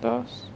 dos. 0.00 0.48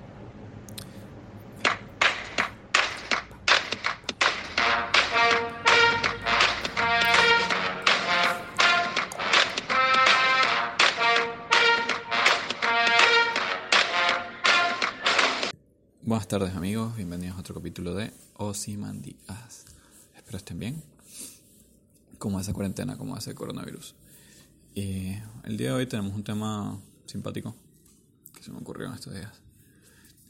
Buenas 16.03 16.29
tardes 16.29 16.55
amigos, 16.55 16.97
bienvenidos 16.97 17.37
a 17.37 17.41
otro 17.41 17.55
capítulo 17.55 17.95
de 17.95 18.13
Ozymandias. 18.35 19.67
Espero 20.15 20.39
estén 20.39 20.59
bien. 20.59 20.85
Como 22.19 22.41
esa 22.41 22.53
cuarentena, 22.53 22.97
como 22.97 23.17
ese 23.17 23.35
coronavirus. 23.35 23.95
Y 24.75 25.15
el 25.45 25.57
día 25.57 25.71
de 25.71 25.75
hoy 25.75 25.87
tenemos 25.87 26.15
un 26.15 26.23
tema 26.23 26.79
simpático 27.07 27.55
se 28.47 28.53
me 28.53 28.59
ocurrió 28.59 28.87
en 28.87 28.95
estos 28.95 29.13
días. 29.13 29.33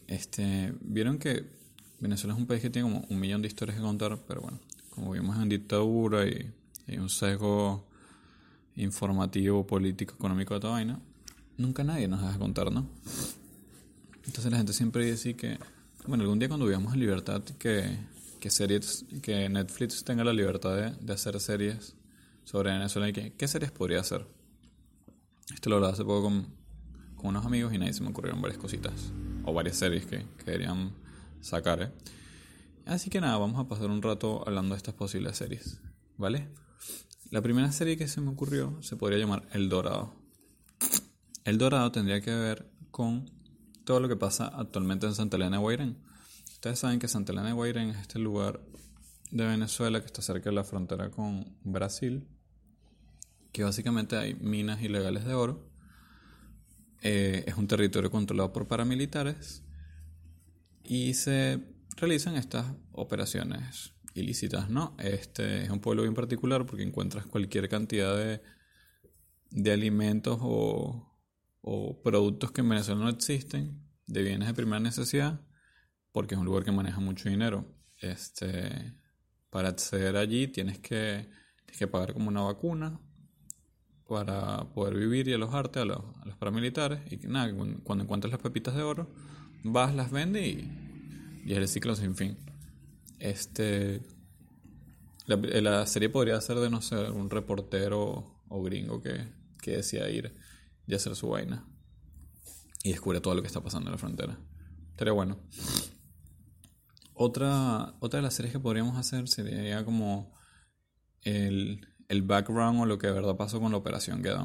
Este, 0.07 0.72
vieron 0.81 1.18
que 1.18 1.45
Venezuela 2.00 2.35
es 2.35 2.40
un 2.40 2.46
país 2.46 2.63
que 2.63 2.71
tiene 2.71 2.90
como 2.90 3.07
un 3.09 3.21
millón 3.21 3.43
de 3.43 3.49
historias 3.49 3.77
que 3.77 3.82
contar, 3.82 4.18
pero 4.27 4.40
bueno, 4.40 4.59
como 4.90 5.13
vimos 5.13 5.36
en 5.36 5.49
dictadura 5.50 6.26
y 6.26 6.50
hay 6.89 6.99
un 6.99 7.11
sesgo 7.11 7.87
informativo, 8.76 9.67
político, 9.67 10.14
económico 10.14 10.54
de 10.54 10.61
toda 10.61 10.75
vaina, 10.75 10.99
nunca 11.59 11.85
nadie 11.85 12.09
nos 12.09 12.23
deja 12.23 12.39
contar, 12.39 12.73
¿no? 12.73 12.87
Entonces 14.25 14.51
la 14.51 14.57
gente 14.57 14.73
siempre 14.73 15.04
dice 15.04 15.37
que, 15.37 15.59
bueno, 16.07 16.25
algún 16.25 16.39
día 16.39 16.48
cuando 16.48 16.67
vivamos 16.67 16.95
en 16.95 17.01
libertad, 17.01 17.43
que, 17.59 17.98
que, 18.40 18.51
series, 18.51 19.04
que 19.23 19.48
Netflix 19.48 20.04
tenga 20.04 20.25
la 20.25 20.32
libertad 20.32 20.75
de, 20.75 20.90
de 20.93 21.12
hacer 21.12 21.39
series 21.39 21.95
sobre 22.45 22.73
Venezuela 22.73 23.09
y 23.11 23.12
que, 23.12 23.32
¿qué 23.35 23.46
series 23.46 23.73
podría 23.73 24.01
hacer? 24.01 24.26
Esto 25.54 25.68
lo 25.71 25.76
hablaba 25.76 25.93
hace 25.93 26.04
poco 26.04 26.23
con, 26.25 26.46
unos 27.29 27.46
amigos 27.46 27.72
y 27.72 27.79
nadie 27.79 27.93
se 27.93 28.03
me 28.03 28.11
ocurrieron 28.11 28.40
varias 28.40 28.58
cositas 28.58 29.12
o 29.44 29.53
varias 29.53 29.76
series 29.76 30.07
que, 30.07 30.26
que 30.39 30.44
querían 30.44 30.93
sacar. 31.40 31.82
¿eh? 31.82 31.93
Así 32.87 33.11
que 33.11 33.20
nada, 33.20 33.37
vamos 33.39 33.61
a 33.61 33.69
pasar 33.69 33.91
un 33.91 34.03
rato 34.03 34.45
hablando 34.47 34.75
de 34.75 34.78
estas 34.78 34.95
posibles 34.95 35.36
series, 35.36 35.81
¿vale? 36.17 36.48
La 37.31 37.42
primera 37.42 37.73
serie 37.73 37.97
que 37.97 38.06
se 38.06 38.20
me 38.20 38.31
ocurrió 38.31 38.81
se 38.83 38.97
podría 38.97 39.19
llamar 39.19 39.47
El 39.53 39.69
Dorado. 39.69 40.14
El 41.45 41.59
Dorado 41.59 41.91
tendría 41.91 42.20
que 42.20 42.33
ver 42.33 42.70
con 42.91 43.29
todo 43.84 44.01
lo 44.01 44.08
que 44.08 44.17
pasa 44.17 44.47
actualmente 44.47 45.06
en 45.06 45.14
Santa 45.14 45.36
Elena 45.36 45.56
de 45.56 45.62
Guairén. 45.62 45.97
Ustedes 46.53 46.79
saben 46.79 46.98
que 46.98 47.08
Santa 47.08 47.33
Elena 47.33 47.48
de 47.48 47.55
Guairén 47.55 47.91
es 47.91 47.98
este 47.98 48.19
lugar 48.19 48.61
de 49.31 49.45
Venezuela 49.45 50.01
que 50.01 50.06
está 50.06 50.23
cerca 50.23 50.51
de 50.51 50.56
la 50.56 50.64
frontera 50.64 51.11
con 51.11 51.56
Brasil, 51.64 52.27
que 53.53 53.64
básicamente 53.64 54.17
hay 54.17 54.34
minas 54.34 54.81
ilegales 54.83 55.25
de 55.25 55.34
oro. 55.34 55.69
Eh, 57.02 57.44
es 57.47 57.56
un 57.56 57.66
territorio 57.66 58.11
controlado 58.11 58.52
por 58.52 58.66
paramilitares 58.66 59.62
y 60.83 61.14
se 61.14 61.61
realizan 61.97 62.36
estas 62.36 62.66
operaciones 62.92 63.92
ilícitas, 64.14 64.70
¿no? 64.70 64.97
Este 64.98 65.64
es 65.64 65.70
un 65.70 65.80
pueblo 65.80 66.02
bien 66.02 66.14
particular 66.14 66.64
porque 66.64 66.83
encuentras 66.83 67.27
cualquier 67.27 67.69
cantidad 67.69 68.17
de, 68.17 68.41
de 69.50 69.72
alimentos 69.72 70.39
o, 70.41 71.17
o 71.61 72.02
productos 72.02 72.52
que 72.52 72.62
en 72.62 72.69
Venezuela 72.69 73.02
no 73.02 73.11
existen, 73.11 73.83
de 74.06 74.22
bienes 74.22 74.48
de 74.48 74.55
primera 74.55 74.80
necesidad, 74.80 75.41
porque 76.12 76.34
es 76.34 76.41
un 76.41 76.47
lugar 76.47 76.64
que 76.64 76.72
maneja 76.72 77.00
mucho 77.00 77.28
dinero. 77.28 77.67
Este, 77.98 78.94
para 79.50 79.70
acceder 79.70 80.17
allí 80.17 80.48
tienes 80.48 80.78
que, 80.78 81.28
tienes 81.64 81.78
que 81.78 81.86
pagar 81.86 82.12
como 82.12 82.28
una 82.28 82.42
vacuna 82.42 83.00
para 84.09 84.65
poder 84.73 84.95
vivir 84.95 85.29
y 85.29 85.33
alojarte 85.33 85.81
a 85.81 85.85
los, 85.85 85.99
a 86.21 86.27
los 86.27 86.37
paramilitares. 86.37 87.01
Y 87.11 87.27
nada, 87.27 87.53
cuando 87.83 88.05
encuentres 88.05 88.31
las 88.31 88.41
pepitas 88.41 88.75
de 88.75 88.83
oro, 88.83 89.09
vas, 89.65 89.95
las 89.95 90.11
vendes 90.11 90.47
y, 90.47 90.71
y 91.45 91.53
es 91.53 91.59
el 91.59 91.69
ciclo 91.69 91.97
sin 91.97 92.15
fin. 92.15 92.37
Este, 93.19 94.03
la, 95.27 95.37
la, 95.37 95.87
serie 95.87 96.09
podría 96.09 96.41
ser 96.41 96.58
de, 96.58 96.70
no 96.70 96.83
sé, 96.83 97.11
un 97.11 97.30
reportero 97.30 98.42
o 98.48 98.63
gringo 98.63 99.03
que, 99.03 99.29
que 99.61 99.79
decía 99.79 100.09
ir 100.09 100.36
y 100.86 100.95
hacer 100.95 101.17
su 101.17 101.29
vaina. 101.29 101.67
Y 102.85 102.91
descubre 102.91 103.20
todo 103.20 103.35
lo 103.35 103.42
que 103.42 103.48
está 103.48 103.61
pasando 103.61 103.89
en 103.89 103.92
la 103.92 103.98
frontera. 103.98 104.39
Estaría 104.91 105.13
bueno. 105.13 105.39
Otra, 107.14 107.95
otra 107.98 108.19
de 108.19 108.23
las 108.23 108.35
series 108.35 108.53
que 108.53 108.61
podríamos 108.61 108.97
hacer 108.97 109.27
sería 109.27 109.85
como 109.85 110.33
el, 111.23 111.89
el 112.08 112.22
background 112.22 112.80
o 112.80 112.86
lo 112.86 112.98
que 112.98 113.08
de 113.08 113.12
verdad 113.12 113.36
pasó 113.36 113.61
con 113.61 113.72
la 113.72 113.78
operación 113.78 114.22
Get 114.22 114.36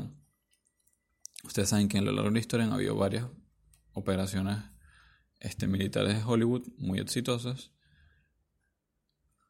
Ustedes 1.43 1.69
saben 1.69 1.87
que 1.87 1.97
en 1.97 2.05
la 2.05 2.39
historia 2.39 2.65
han 2.65 2.73
habido 2.73 2.95
varias 2.95 3.25
operaciones 3.93 4.57
este, 5.39 5.67
militares 5.67 6.15
de 6.15 6.23
Hollywood 6.23 6.67
muy 6.77 6.99
exitosas 6.99 7.71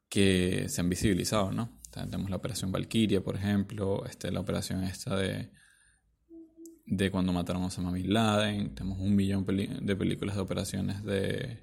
que 0.09 0.67
se 0.69 0.81
han 0.81 0.89
visibilizado, 0.89 1.51
¿no? 1.51 1.79
Tenemos 1.91 2.29
la 2.29 2.37
operación 2.37 2.71
Valkyria, 2.71 3.21
por 3.21 3.35
ejemplo, 3.35 4.05
este, 4.05 4.31
la 4.31 4.39
operación 4.39 4.83
esta 4.83 5.15
de, 5.17 5.51
de 6.85 7.11
cuando 7.11 7.33
mataron 7.33 7.63
a 7.63 7.65
Osama 7.67 7.91
Bin 7.91 8.13
Laden, 8.13 8.73
tenemos 8.73 8.99
un 8.99 9.15
millón 9.15 9.45
de 9.45 9.95
películas 9.95 10.35
de 10.35 10.41
operaciones 10.41 11.03
de 11.03 11.59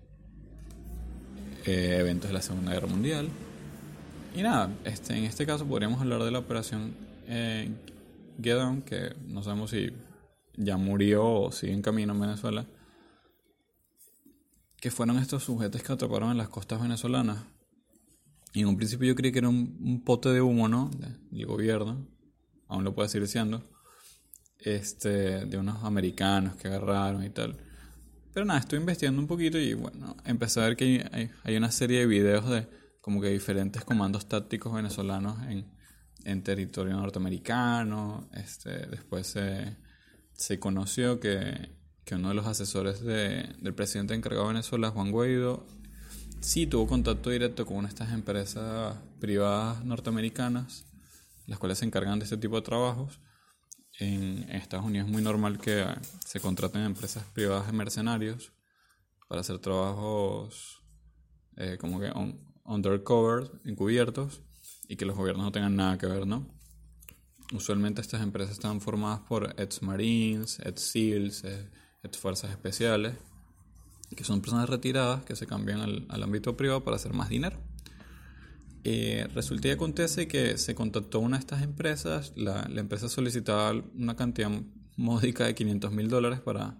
eh, 1.64 1.96
eventos 2.00 2.28
de 2.28 2.34
la 2.34 2.42
Segunda 2.42 2.72
Guerra 2.72 2.86
Mundial. 2.86 3.28
Y 4.38 4.42
nada, 4.44 4.72
este, 4.84 5.18
en 5.18 5.24
este 5.24 5.44
caso 5.46 5.66
podríamos 5.66 6.00
hablar 6.00 6.22
de 6.22 6.30
la 6.30 6.38
operación 6.38 6.94
eh, 7.26 7.68
Gedon, 8.40 8.82
que 8.82 9.12
no 9.26 9.42
sabemos 9.42 9.70
si 9.70 9.90
ya 10.56 10.76
murió 10.76 11.26
o 11.26 11.50
sigue 11.50 11.72
en 11.72 11.82
camino 11.82 12.12
en 12.12 12.20
Venezuela, 12.20 12.64
que 14.80 14.92
fueron 14.92 15.18
estos 15.18 15.42
sujetos 15.42 15.82
que 15.82 15.92
atraparon 15.92 16.30
en 16.30 16.38
las 16.38 16.48
costas 16.50 16.80
venezolanas. 16.80 17.46
Y 18.52 18.60
en 18.60 18.68
un 18.68 18.76
principio 18.76 19.08
yo 19.08 19.16
creí 19.16 19.32
que 19.32 19.40
era 19.40 19.48
un, 19.48 19.76
un 19.82 20.04
pote 20.04 20.28
de 20.28 20.40
humo, 20.40 20.68
¿no? 20.68 20.88
Del 21.32 21.44
gobierno, 21.44 22.06
aún 22.68 22.84
lo 22.84 22.94
puede 22.94 23.08
seguir 23.08 23.26
siendo, 23.26 23.68
este, 24.60 25.46
de 25.46 25.58
unos 25.58 25.82
americanos 25.82 26.54
que 26.54 26.68
agarraron 26.68 27.24
y 27.24 27.30
tal. 27.30 27.56
Pero 28.32 28.46
nada, 28.46 28.60
estoy 28.60 28.78
investigando 28.78 29.20
un 29.20 29.26
poquito 29.26 29.58
y 29.58 29.74
bueno, 29.74 30.16
empecé 30.24 30.60
a 30.60 30.66
ver 30.66 30.76
que 30.76 31.04
hay, 31.10 31.28
hay 31.42 31.56
una 31.56 31.72
serie 31.72 31.98
de 31.98 32.06
videos 32.06 32.48
de 32.48 32.78
como 33.08 33.22
que 33.22 33.30
diferentes 33.30 33.86
comandos 33.86 34.28
tácticos 34.28 34.74
venezolanos 34.74 35.42
en, 35.48 35.64
en 36.24 36.42
territorio 36.42 36.92
norteamericano. 36.92 38.28
Este, 38.34 38.86
después 38.86 39.28
se, 39.28 39.78
se 40.34 40.58
conoció 40.58 41.18
que, 41.18 41.70
que, 42.04 42.16
uno 42.16 42.28
de 42.28 42.34
los 42.34 42.46
asesores 42.46 43.00
de, 43.00 43.56
del 43.62 43.74
presidente 43.74 44.12
encargado 44.12 44.48
de 44.48 44.52
Venezuela, 44.52 44.90
Juan 44.90 45.10
Guaidó, 45.10 45.66
sí 46.40 46.66
tuvo 46.66 46.86
contacto 46.86 47.30
directo 47.30 47.64
con 47.64 47.78
una 47.78 47.88
de 47.88 47.94
estas 47.94 48.12
empresas 48.12 48.98
privadas 49.20 49.82
norteamericanas, 49.86 50.84
las 51.46 51.58
cuales 51.58 51.78
se 51.78 51.86
encargan 51.86 52.18
de 52.18 52.24
este 52.24 52.36
tipo 52.36 52.56
de 52.56 52.62
trabajos. 52.62 53.22
En 53.98 54.50
Estados 54.50 54.84
Unidos 54.84 55.06
es 55.06 55.12
muy 55.14 55.22
normal 55.22 55.56
que 55.56 55.86
se 56.26 56.40
contraten 56.40 56.82
empresas 56.82 57.24
privadas 57.32 57.68
de 57.68 57.72
mercenarios 57.72 58.52
para 59.28 59.40
hacer 59.40 59.60
trabajos 59.60 60.82
eh, 61.56 61.78
como 61.80 61.98
que 61.98 62.10
on, 62.10 62.47
undercover, 62.68 63.50
encubiertos, 63.64 64.42
y 64.88 64.96
que 64.96 65.04
los 65.04 65.16
gobiernos 65.16 65.44
no 65.44 65.52
tengan 65.52 65.76
nada 65.76 65.98
que 65.98 66.06
ver, 66.06 66.26
¿no? 66.26 66.46
Usualmente 67.52 68.00
estas 68.00 68.22
empresas 68.22 68.52
están 68.52 68.80
formadas 68.80 69.20
por 69.20 69.54
ex-marines, 69.58 70.60
ex-seals, 70.64 71.44
ex-fuerzas 72.02 72.50
especiales, 72.50 73.14
que 74.14 74.24
son 74.24 74.40
personas 74.40 74.68
retiradas 74.68 75.24
que 75.24 75.34
se 75.34 75.46
cambian 75.46 75.80
al, 75.80 76.06
al 76.08 76.22
ámbito 76.22 76.56
privado 76.56 76.84
para 76.84 76.96
hacer 76.96 77.12
más 77.12 77.28
dinero. 77.28 77.58
Eh, 78.84 79.28
resulta 79.34 79.68
y 79.68 79.70
acontece 79.72 80.28
que 80.28 80.56
se 80.56 80.74
contactó 80.74 81.20
una 81.20 81.36
de 81.36 81.40
estas 81.40 81.62
empresas, 81.62 82.32
la, 82.36 82.66
la 82.68 82.80
empresa 82.80 83.08
solicitaba 83.08 83.72
una 83.94 84.14
cantidad 84.14 84.50
módica 84.96 85.46
de 85.46 85.54
500 85.54 85.92
mil 85.92 86.08
dólares 86.08 86.40
para, 86.40 86.78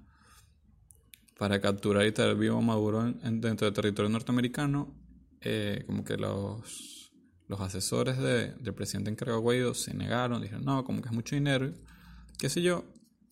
para 1.39 1.61
capturar 1.61 2.07
y 2.07 2.13
traer 2.13 2.37
vivo 2.37 2.59
a 2.59 2.63
Maduro 2.63 3.07
en, 3.07 3.41
dentro 3.41 3.67
del 3.67 3.75
territorio 3.75 4.11
norteamericano 4.11 4.95
eh, 5.41 5.85
como 5.87 6.05
que 6.05 6.17
los, 6.17 7.13
los 7.47 7.61
asesores 7.61 8.19
de, 8.19 8.53
del 8.55 8.75
presidente 8.75 9.11
encargado 9.11 9.41
Guaidó 9.41 9.75
se 9.75 9.95
negaron, 9.95 10.43
dijeron, 10.43 10.65
no, 10.65 10.85
como 10.85 11.03
que 11.03 11.09
es 11.09 11.15
mucho 11.15 11.35
dinero, 11.35 11.73
qué 12.39 12.49
sé 12.49 12.63
yo, 12.63 12.85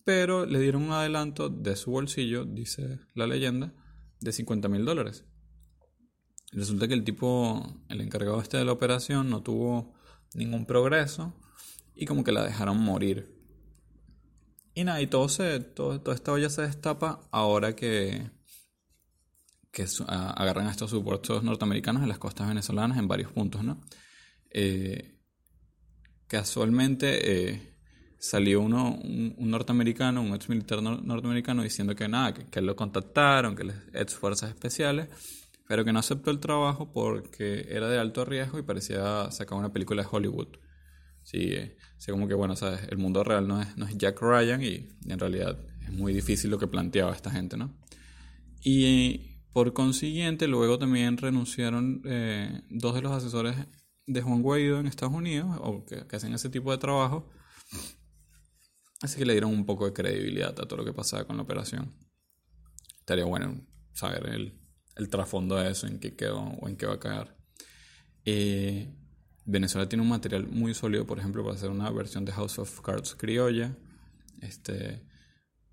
pero 0.03 0.45
le 0.45 0.59
dieron 0.59 0.83
un 0.83 0.91
adelanto 0.91 1.49
de 1.49 1.75
su 1.75 1.91
bolsillo, 1.91 2.45
dice 2.45 2.99
la 3.13 3.27
leyenda, 3.27 3.73
de 4.19 4.31
50 4.31 4.69
mil 4.69 4.85
dólares. 4.85 5.25
Resulta 6.51 6.87
que 6.87 6.93
el 6.93 7.03
tipo, 7.03 7.81
el 7.89 8.01
encargado 8.01 8.41
este 8.41 8.57
de 8.57 8.65
la 8.65 8.71
operación, 8.71 9.29
no 9.29 9.43
tuvo 9.43 9.93
ningún 10.33 10.65
progreso 10.65 11.33
y 11.93 12.05
como 12.05 12.23
que 12.23 12.31
la 12.31 12.43
dejaron 12.43 12.79
morir. 12.79 13.35
Y 14.73 14.83
nada, 14.83 15.01
y 15.01 15.07
todo, 15.07 15.27
se, 15.27 15.59
todo, 15.59 15.99
toda 15.99 16.15
esta 16.15 16.31
olla 16.31 16.49
se 16.49 16.61
destapa 16.61 17.19
ahora 17.31 17.75
que, 17.75 18.29
que 19.77 19.85
agarran 20.07 20.65
a 20.65 20.71
estos 20.71 20.89
supuestos 20.89 21.43
norteamericanos 21.43 22.01
en 22.01 22.09
las 22.09 22.17
costas 22.17 22.47
venezolanas 22.47 22.97
en 22.97 23.07
varios 23.07 23.31
puntos, 23.31 23.63
¿no? 23.63 23.79
Eh, 24.49 25.19
casualmente, 26.25 27.51
eh, 27.51 27.75
salió 28.17 28.61
uno, 28.61 28.95
un, 28.95 29.35
norteamericano, 29.37 30.23
un 30.23 30.33
ex 30.33 30.49
militar 30.49 30.81
norteamericano 30.81 31.61
diciendo 31.61 31.93
que 31.93 32.07
nada, 32.07 32.33
que, 32.33 32.45
que, 32.45 32.59
lo 32.59 32.75
contactaron, 32.75 33.55
que 33.55 33.61
él 33.61 33.69
es 33.69 33.75
ex 33.93 34.15
fuerzas 34.15 34.49
especiales, 34.49 35.09
pero 35.67 35.85
que 35.85 35.93
no 35.93 35.99
aceptó 35.99 36.31
el 36.31 36.39
trabajo 36.39 36.91
porque 36.91 37.67
era 37.69 37.87
de 37.87 37.99
alto 37.99 38.25
riesgo 38.25 38.57
y 38.57 38.63
parecía 38.63 39.29
sacar 39.29 39.59
una 39.59 39.71
película 39.71 40.01
de 40.01 40.07
Hollywood. 40.11 40.57
Sí, 41.21 41.51
eh, 41.51 41.77
como 42.09 42.27
que, 42.27 42.33
bueno, 42.33 42.55
sabes, 42.55 42.81
el 42.89 42.97
mundo 42.97 43.23
real 43.23 43.47
no 43.47 43.61
es, 43.61 43.77
no 43.77 43.85
es 43.85 43.95
Jack 43.95 44.19
Ryan 44.21 44.63
y 44.63 44.89
en 45.05 45.19
realidad 45.19 45.55
es 45.83 45.91
muy 45.91 46.13
difícil 46.13 46.49
lo 46.49 46.57
que 46.57 46.65
planteaba 46.65 47.13
esta 47.13 47.29
gente, 47.29 47.57
¿no? 47.57 47.75
Y 48.63 49.36
por 49.57 49.73
consiguiente, 49.73 50.47
luego 50.47 50.77
también 50.77 51.17
renunciaron 51.17 52.03
eh, 52.05 52.61
dos 52.69 52.93
de 52.93 53.01
los 53.01 53.11
asesores 53.11 53.55
de 54.05 54.21
Juan 54.21 54.43
Guaidó 54.43 54.79
en 54.79 54.85
Estados 54.85 55.15
Unidos, 55.15 55.57
o 55.63 55.83
que, 55.83 56.05
hacen 56.15 56.31
ese 56.35 56.49
tipo 56.49 56.71
de 56.71 56.77
trabajo. 56.77 57.27
Así 59.01 59.17
que 59.17 59.25
le 59.25 59.33
dieron 59.33 59.49
un 59.51 59.65
poco 59.65 59.87
de 59.87 59.93
credibilidad 59.93 60.49
a 60.49 60.67
todo 60.67 60.77
lo 60.77 60.85
que 60.85 60.93
pasaba 60.93 61.25
con 61.25 61.37
la 61.37 61.41
operación. 61.41 61.91
Estaría 62.99 63.25
bueno 63.25 63.59
saber 63.93 64.27
el, 64.27 64.61
el 64.95 65.09
trasfondo 65.09 65.55
de 65.55 65.71
eso, 65.71 65.87
en 65.87 65.97
qué 65.97 66.15
quedó 66.15 66.39
o 66.39 66.69
en 66.69 66.77
qué 66.77 66.85
va 66.85 66.93
a 66.93 66.99
caer. 66.99 67.35
Eh, 68.25 68.93
Venezuela 69.43 69.89
tiene 69.89 70.03
un 70.03 70.09
material 70.09 70.45
muy 70.45 70.75
sólido, 70.75 71.07
por 71.07 71.17
ejemplo, 71.17 71.43
para 71.43 71.55
hacer 71.55 71.71
una 71.71 71.89
versión 71.89 72.25
de 72.25 72.31
House 72.31 72.59
of 72.59 72.81
Cards 72.81 73.15
criolla. 73.15 73.75
Este, 74.39 75.03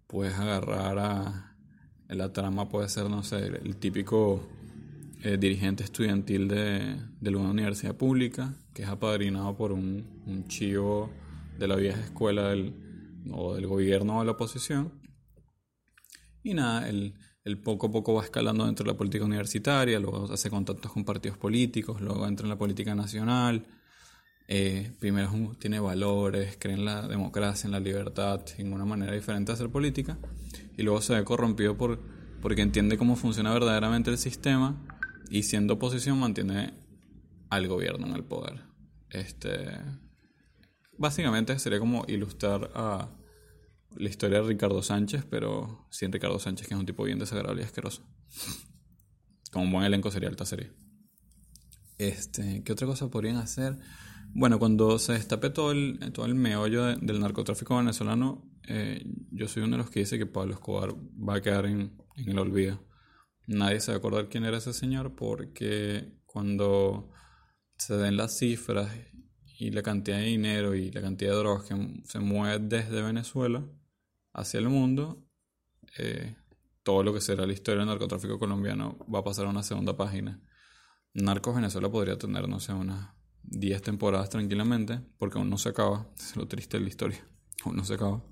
puedes 0.06 0.32
agarrar 0.36 0.98
a... 0.98 1.53
La 2.14 2.32
trama 2.32 2.68
puede 2.68 2.88
ser, 2.88 3.08
no 3.08 3.22
sé, 3.22 3.46
el 3.46 3.76
típico 3.76 4.46
eh, 5.22 5.36
dirigente 5.38 5.84
estudiantil 5.84 6.48
de, 6.48 6.96
de, 7.20 7.36
una 7.36 7.50
universidad 7.50 7.96
pública, 7.96 8.54
que 8.74 8.82
es 8.82 8.88
apadrinado 8.88 9.56
por 9.56 9.72
un, 9.72 10.22
un 10.26 10.46
chivo 10.48 11.10
de 11.58 11.66
la 11.66 11.76
vieja 11.76 12.00
escuela 12.00 12.50
del, 12.50 12.74
o 13.32 13.54
del 13.54 13.66
gobierno 13.66 14.16
o 14.16 14.20
de 14.20 14.26
la 14.26 14.32
oposición. 14.32 14.92
Y 16.42 16.54
nada, 16.54 16.88
el, 16.88 17.14
el 17.44 17.58
poco 17.58 17.86
a 17.86 17.90
poco 17.90 18.14
va 18.14 18.24
escalando 18.24 18.66
dentro 18.66 18.84
de 18.84 18.92
la 18.92 18.98
política 18.98 19.24
universitaria, 19.24 19.98
luego 19.98 20.32
hace 20.32 20.50
contactos 20.50 20.92
con 20.92 21.04
partidos 21.04 21.38
políticos, 21.38 22.00
luego 22.00 22.26
entra 22.26 22.44
en 22.44 22.50
la 22.50 22.58
política 22.58 22.94
nacional. 22.94 23.66
Eh, 24.46 24.92
primero 25.00 25.30
tiene 25.58 25.80
valores, 25.80 26.56
cree 26.58 26.74
en 26.74 26.84
la 26.84 27.08
democracia, 27.08 27.66
en 27.66 27.72
la 27.72 27.80
libertad, 27.80 28.42
en 28.58 28.72
una 28.72 28.84
manera 28.84 29.12
diferente 29.12 29.52
de 29.52 29.54
hacer 29.54 29.70
política, 29.70 30.18
y 30.76 30.82
luego 30.82 31.00
se 31.00 31.14
ve 31.14 31.24
corrompido 31.24 31.76
por, 31.76 32.00
porque 32.42 32.62
entiende 32.62 32.98
cómo 32.98 33.16
funciona 33.16 33.52
verdaderamente 33.52 34.10
el 34.10 34.18
sistema 34.18 34.76
y 35.30 35.44
siendo 35.44 35.74
oposición 35.74 36.18
mantiene 36.18 36.74
al 37.48 37.66
gobierno 37.68 38.06
en 38.06 38.14
el 38.14 38.24
poder. 38.24 38.60
Este, 39.10 39.78
básicamente 40.98 41.58
sería 41.58 41.78
como 41.78 42.04
ilustrar 42.08 42.70
la 42.74 44.08
historia 44.08 44.42
de 44.42 44.48
Ricardo 44.48 44.82
Sánchez, 44.82 45.24
pero 45.30 45.86
sin 45.90 46.12
Ricardo 46.12 46.38
Sánchez, 46.38 46.66
que 46.66 46.74
es 46.74 46.80
un 46.80 46.86
tipo 46.86 47.04
bien 47.04 47.18
desagradable 47.18 47.62
y 47.62 47.64
asqueroso. 47.64 48.02
Como 49.52 49.66
un 49.66 49.72
buen 49.72 49.84
elenco 49.84 50.10
sería 50.10 50.28
esta 50.28 50.44
serie. 50.44 50.72
Este, 51.96 52.62
¿Qué 52.64 52.72
otra 52.72 52.88
cosa 52.88 53.08
podrían 53.08 53.36
hacer? 53.36 53.78
Bueno, 54.36 54.58
cuando 54.58 54.98
se 54.98 55.12
destape 55.12 55.50
todo 55.50 55.70
el, 55.70 56.12
todo 56.12 56.26
el 56.26 56.34
meollo 56.34 56.96
del 56.96 57.20
narcotráfico 57.20 57.76
venezolano, 57.76 58.50
eh, 58.66 59.04
yo 59.30 59.46
soy 59.46 59.62
uno 59.62 59.76
de 59.76 59.82
los 59.84 59.90
que 59.90 60.00
dice 60.00 60.18
que 60.18 60.26
Pablo 60.26 60.54
Escobar 60.54 60.92
va 60.92 61.36
a 61.36 61.40
quedar 61.40 61.66
en, 61.66 61.96
en 62.16 62.28
el 62.28 62.38
olvido. 62.40 62.84
Nadie 63.46 63.78
se 63.78 63.92
va 63.92 63.96
a 63.96 63.98
acordar 63.98 64.28
quién 64.28 64.44
era 64.44 64.56
ese 64.56 64.72
señor 64.72 65.14
porque 65.14 66.18
cuando 66.26 67.12
se 67.76 67.96
den 67.96 68.16
las 68.16 68.36
cifras 68.36 68.90
y 69.56 69.70
la 69.70 69.82
cantidad 69.82 70.16
de 70.18 70.24
dinero 70.24 70.74
y 70.74 70.90
la 70.90 71.00
cantidad 71.00 71.30
de 71.30 71.38
drogas 71.38 71.68
que 71.68 72.02
se 72.02 72.18
mueve 72.18 72.58
desde 72.58 73.02
Venezuela 73.02 73.64
hacia 74.32 74.58
el 74.58 74.68
mundo, 74.68 75.24
eh, 75.96 76.34
todo 76.82 77.04
lo 77.04 77.14
que 77.14 77.20
será 77.20 77.46
la 77.46 77.52
historia 77.52 77.78
del 77.78 77.88
narcotráfico 77.88 78.40
colombiano 78.40 78.98
va 79.12 79.20
a 79.20 79.24
pasar 79.24 79.46
a 79.46 79.50
una 79.50 79.62
segunda 79.62 79.96
página. 79.96 80.42
Narcos 81.12 81.54
Venezuela 81.54 81.88
podría 81.88 82.18
tener, 82.18 82.48
no 82.48 82.58
sé, 82.58 82.72
unas 82.72 83.13
10 83.44 83.82
temporadas 83.82 84.30
tranquilamente, 84.30 85.00
porque 85.18 85.38
aún 85.38 85.50
no 85.50 85.58
se 85.58 85.70
acaba. 85.70 86.06
Es 86.18 86.36
lo 86.36 86.48
triste 86.48 86.78
de 86.78 86.84
la 86.84 86.88
historia. 86.88 87.26
Aún 87.64 87.76
no 87.76 87.84
se 87.84 87.94
acaba. 87.94 88.22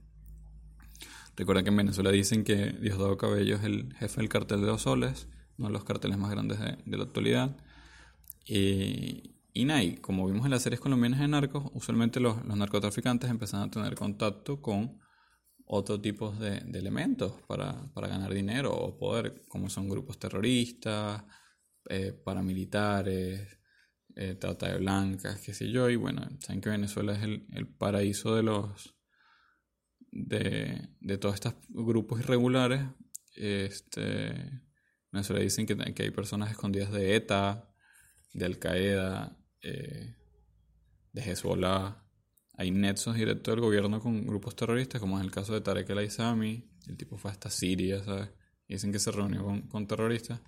Recuerda 1.36 1.62
que 1.62 1.70
en 1.70 1.76
Venezuela 1.76 2.10
dicen 2.10 2.44
que 2.44 2.72
Diosdado 2.72 3.16
Cabello 3.16 3.56
es 3.56 3.64
el 3.64 3.94
jefe 3.94 4.20
del 4.20 4.28
cartel 4.28 4.60
de 4.60 4.66
los 4.66 4.82
soles, 4.82 5.28
uno 5.56 5.68
de 5.68 5.72
los 5.72 5.84
carteles 5.84 6.18
más 6.18 6.30
grandes 6.30 6.58
de, 6.58 6.96
la 6.96 7.04
actualidad. 7.04 7.56
Y, 8.44 9.34
y 9.54 9.64
nada, 9.64 9.82
como 10.00 10.26
vimos 10.26 10.44
en 10.46 10.50
las 10.50 10.62
series 10.62 10.80
colombianas 10.80 11.20
de 11.20 11.28
narcos, 11.28 11.70
usualmente 11.74 12.20
los, 12.20 12.44
narcotraficantes 12.44 13.30
empiezan 13.30 13.62
a 13.62 13.70
tener 13.70 13.94
contacto 13.94 14.60
con 14.60 14.98
otro 15.66 16.00
tipo 16.00 16.30
de, 16.32 16.58
elementos 16.74 17.34
para, 17.46 17.90
ganar 17.94 18.32
dinero 18.32 18.74
o 18.74 18.98
poder, 18.98 19.44
como 19.48 19.68
son 19.68 19.88
grupos 19.88 20.18
terroristas, 20.18 21.24
eh, 21.88 22.12
paramilitares, 22.12 23.58
eh, 24.16 24.34
trata 24.34 24.68
de 24.72 24.78
blancas, 24.78 25.40
qué 25.40 25.54
sé 25.54 25.70
yo. 25.70 25.88
Y 25.90 25.96
bueno, 25.96 26.28
saben 26.40 26.60
que 26.60 26.70
Venezuela 26.70 27.14
es 27.14 27.22
el, 27.22 27.46
el 27.52 27.66
paraíso 27.66 28.34
de 28.34 28.42
los 28.42 28.94
de, 30.12 30.88
de 31.00 31.18
todos 31.18 31.34
estos 31.34 31.54
grupos 31.70 32.20
irregulares, 32.20 32.82
este, 33.34 34.30
en 34.30 34.62
Venezuela 35.10 35.42
dicen 35.42 35.66
que, 35.66 35.76
que 35.94 36.02
hay 36.02 36.10
personas 36.10 36.50
escondidas 36.50 36.92
de 36.92 37.16
ETA, 37.16 37.68
de 38.32 38.44
Al 38.44 38.58
Qaeda, 38.58 39.36
eh, 39.62 40.14
de 41.12 41.22
Hezbollah. 41.22 41.98
Hay 42.54 42.70
nexos 42.70 43.16
directos 43.16 43.52
del 43.52 43.60
gobierno 43.60 44.00
con 44.00 44.26
grupos 44.26 44.54
terroristas, 44.54 45.00
como 45.00 45.18
es 45.18 45.24
el 45.24 45.30
caso 45.30 45.54
de 45.54 45.62
Tarek 45.62 45.88
El 45.90 45.98
Aizami. 45.98 46.70
El 46.86 46.96
tipo 46.96 47.16
fue 47.16 47.30
hasta 47.30 47.50
Siria, 47.50 48.02
¿sabes? 48.04 48.30
Dicen 48.68 48.92
que 48.92 48.98
se 48.98 49.10
reunió 49.10 49.44
con, 49.44 49.62
con 49.62 49.86
terroristas. 49.86 50.40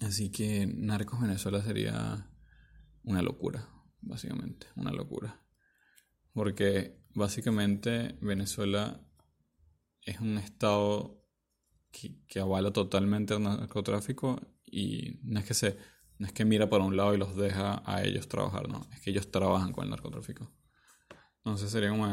Así 0.00 0.30
que 0.30 0.66
Narcos 0.66 1.20
Venezuela 1.20 1.62
sería 1.62 2.30
una 3.02 3.22
locura, 3.22 3.68
básicamente, 4.00 4.66
una 4.76 4.92
locura. 4.92 5.42
Porque 6.32 7.00
básicamente 7.14 8.16
Venezuela 8.20 9.00
es 10.02 10.20
un 10.20 10.38
estado 10.38 11.24
que, 11.90 12.40
avala 12.40 12.72
totalmente 12.72 13.34
el 13.34 13.42
narcotráfico 13.42 14.40
y 14.64 15.18
no 15.22 15.40
es 15.40 15.46
que 15.46 15.54
se 15.54 15.76
no 16.18 16.26
es 16.26 16.32
que 16.32 16.44
mira 16.44 16.68
para 16.68 16.84
un 16.84 16.96
lado 16.96 17.14
y 17.14 17.16
los 17.16 17.36
deja 17.36 17.82
a 17.86 18.02
ellos 18.02 18.28
trabajar, 18.28 18.68
no, 18.68 18.86
es 18.92 19.00
que 19.00 19.10
ellos 19.10 19.30
trabajan 19.30 19.72
con 19.72 19.84
el 19.84 19.90
narcotráfico. 19.90 20.50
Entonces 21.38 21.70
sería 21.70 21.90
como 21.90 22.06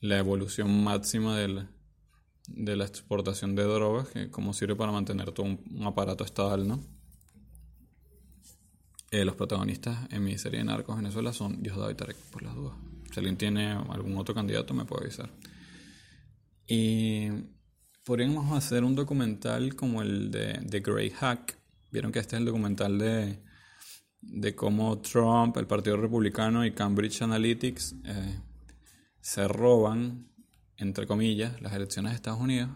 la 0.00 0.18
evolución 0.18 0.82
máxima 0.82 1.38
del, 1.38 1.68
de 2.48 2.76
la 2.76 2.84
exportación 2.84 3.54
de 3.54 3.62
drogas, 3.62 4.08
que 4.08 4.30
como 4.30 4.52
sirve 4.52 4.74
para 4.74 4.90
mantener 4.90 5.30
todo 5.30 5.46
un, 5.46 5.86
aparato 5.86 6.24
estatal, 6.24 6.66
¿no? 6.66 6.84
Eh, 9.12 9.26
los 9.26 9.36
protagonistas 9.36 10.10
en 10.10 10.24
mi 10.24 10.38
serie 10.38 10.60
de 10.60 10.64
Narcos 10.64 10.96
Venezuela 10.96 11.34
son 11.34 11.62
Diosdado 11.62 11.90
y 11.90 11.94
Tarek, 11.94 12.16
por 12.30 12.42
las 12.42 12.54
dudas. 12.54 12.74
Si 13.12 13.20
alguien 13.20 13.36
tiene 13.36 13.72
algún 13.72 14.16
otro 14.16 14.34
candidato, 14.34 14.72
me 14.72 14.86
puede 14.86 15.04
avisar. 15.04 15.28
Y 16.66 17.28
podríamos 18.06 18.50
hacer 18.56 18.84
un 18.84 18.94
documental 18.94 19.76
como 19.76 20.00
el 20.00 20.30
de 20.30 20.64
The 20.66 20.80
Grey 20.80 21.10
Hack. 21.10 21.58
Vieron 21.90 22.10
que 22.10 22.20
este 22.20 22.36
es 22.36 22.40
el 22.40 22.46
documental 22.46 22.98
de, 22.98 23.38
de 24.22 24.54
cómo 24.54 24.98
Trump, 25.02 25.58
el 25.58 25.66
Partido 25.66 25.98
Republicano 25.98 26.64
y 26.64 26.72
Cambridge 26.72 27.20
Analytics 27.20 27.96
eh, 28.04 28.40
se 29.20 29.46
roban, 29.46 30.26
entre 30.78 31.06
comillas, 31.06 31.60
las 31.60 31.74
elecciones 31.74 32.12
de 32.12 32.16
Estados 32.16 32.40
Unidos 32.40 32.70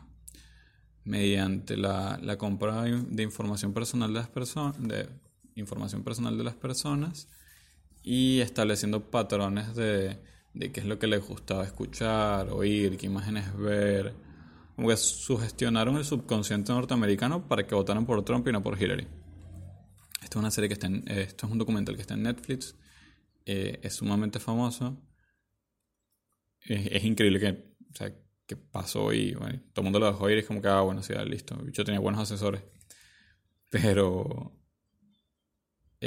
mediante 1.02 1.78
la, 1.78 2.19
la 2.21 2.37
compra 2.37 2.83
de 2.83 3.23
información 3.23 3.73
personal 3.73 4.12
de 4.12 4.19
las 4.19 4.28
personas, 4.28 4.76
de 4.87 5.09
información 5.56 6.04
personal 6.04 6.38
de 6.38 6.44
las 6.44 6.54
personas 6.54 7.28
y 8.02 8.40
estableciendo 8.40 9.10
patrones 9.10 9.75
de, 9.75 10.18
de 10.54 10.72
qué 10.72 10.80
es 10.80 10.86
lo 10.86 10.98
que 10.98 11.06
les 11.06 11.26
gustaba 11.26 11.64
escuchar, 11.64 12.50
oír, 12.50 12.96
qué 12.96 13.06
imágenes 13.06 13.56
ver. 13.56 14.14
Como 14.75 14.88
que 14.88 14.96
sugestionaron 14.96 15.96
el 15.96 16.04
subconsciente 16.04 16.72
norteamericano 16.72 17.48
para 17.48 17.66
que 17.66 17.75
votaran 17.75 18.06
por 18.06 18.25
Trump 18.25 18.46
y 18.48 18.52
no 18.52 18.62
por 18.62 18.80
Hillary. 18.80 19.06
Esto 20.22 20.38
es 20.38 20.42
una 20.42 20.50
serie 20.50 20.68
que 20.68 20.75
está 20.75 20.86
en, 20.86 21.04
esto 21.08 21.46
es 21.46 21.52
un 21.52 21.58
documental 21.58 21.94
que 21.94 22.02
está 22.02 22.14
en 22.14 22.22
Netflix. 22.22 22.75
Eh, 23.44 23.80
es 23.82 23.94
sumamente 23.94 24.40
famoso. 24.40 24.96
Es, 26.60 27.04
increíble 27.04 27.38
que, 27.38 27.50
o 27.92 27.94
sea, 27.94 28.12
que 28.46 28.56
pasó 28.56 29.12
y 29.12 29.34
bueno, 29.34 29.60
todo 29.72 29.82
el 29.82 29.84
mundo 29.84 29.98
lo 30.00 30.06
dejó 30.06 30.28
ir. 30.30 30.38
Es 30.38 30.46
como 30.46 30.60
que, 30.60 30.68
ah, 30.68 30.80
bueno, 30.80 31.02
sí, 31.02 31.14
listo. 31.26 31.56
Yo 31.70 31.84
tenía 31.84 32.00
buenos 32.00 32.20
asesores. 32.20 32.62
Pero 33.70 34.52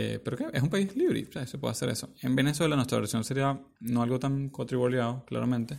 eh, 0.02 0.18
pero 0.24 0.38
que 0.38 0.46
es 0.54 0.64
un 0.64 0.70
país 0.70 0.96
libre, 0.96 1.28
se 1.46 1.58
puede 1.58 1.74
hacer 1.74 1.90
eso. 1.90 2.14
En 2.22 2.34
Venezuela 2.34 2.78
nuestra 2.78 2.98
versión 2.98 3.26
sería 3.26 3.62
no 3.82 4.02
algo 4.02 4.18
tan 4.18 4.48
contribuido, 4.48 5.26
claramente, 5.26 5.78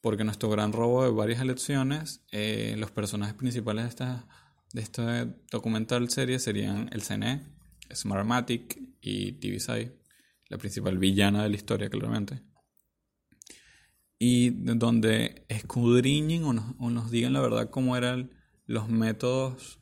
porque 0.00 0.24
nuestro 0.24 0.50
gran 0.50 0.72
robo 0.72 1.04
de 1.04 1.12
varias 1.12 1.40
elecciones, 1.40 2.24
eh, 2.32 2.74
los 2.76 2.90
personajes 2.90 3.34
principales 3.34 3.84
de 3.84 3.88
esta, 3.88 4.26
de 4.72 4.82
este 4.82 5.02
documental 5.52 6.10
serie 6.10 6.40
serían 6.40 6.90
el 6.92 7.02
CNE, 7.02 7.46
Smartmatic 7.94 8.80
y 9.00 9.34
TVSI, 9.34 9.92
la 10.48 10.58
principal 10.58 10.98
villana 10.98 11.44
de 11.44 11.48
la 11.48 11.54
historia, 11.56 11.88
claramente. 11.88 12.42
y 14.18 14.50
donde 14.50 15.44
escudriñen 15.48 16.42
o 16.44 16.90
nos, 16.90 17.10
digan 17.12 17.32
la 17.32 17.40
verdad 17.42 17.70
cómo 17.70 17.96
eran 17.96 18.32
los 18.64 18.88
métodos 18.88 19.78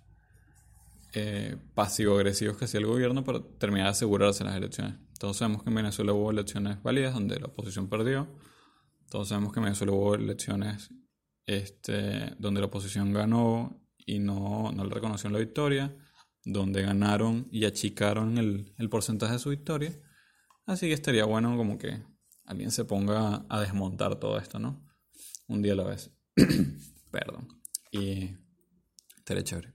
eh, 1.15 1.57
pasivo-agresivos 1.75 2.57
que 2.57 2.65
hacía 2.65 2.81
el 2.81 2.87
gobierno 2.87 3.23
para 3.23 3.41
terminar 3.59 3.87
de 3.87 3.91
asegurarse 3.93 4.43
las 4.43 4.57
elecciones. 4.57 4.97
Todos 5.19 5.37
sabemos 5.37 5.63
que 5.63 5.71
en 5.71 5.77
Venezuela 5.77 6.13
hubo 6.13 6.31
elecciones 6.31 6.83
válidas 6.83 7.15
donde 7.15 7.39
la 7.39 7.47
oposición 7.47 7.89
perdió. 7.89 8.29
Todos 9.09 9.29
sabemos 9.29 9.53
que 9.53 9.61
en 9.61 9.65
Venezuela 9.65 9.93
hubo 9.93 10.15
elecciones 10.17 10.91
este, 11.47 12.35
donde 12.39 12.61
la 12.61 12.67
oposición 12.67 13.13
ganó 13.13 13.81
y 13.97 14.19
no, 14.19 14.73
no 14.73 14.85
le 14.85 14.93
reconocieron 14.93 15.35
la 15.35 15.39
victoria, 15.39 15.97
donde 16.45 16.83
ganaron 16.83 17.49
y 17.53 17.65
achicaron 17.65 18.37
el, 18.39 18.75
el 18.77 18.89
porcentaje 18.89 19.35
de 19.35 19.39
su 19.39 19.51
victoria. 19.51 19.93
Así 20.67 20.89
que 20.89 20.95
estaría 20.95 21.25
bueno 21.25 21.57
como 21.57 21.79
que 21.79 22.03
alguien 22.45 22.71
se 22.71 22.85
ponga 22.85 23.47
a 23.49 23.61
desmontar 23.61 24.17
todo 24.17 24.39
esto, 24.39 24.59
¿no? 24.59 24.85
Un 25.47 25.63
día 25.63 25.75
a 25.75 25.77
la 25.77 25.85
vez. 25.85 26.11
Perdón. 27.11 27.49
Y 27.93 28.37
estaría 29.17 29.45
chévere. 29.45 29.74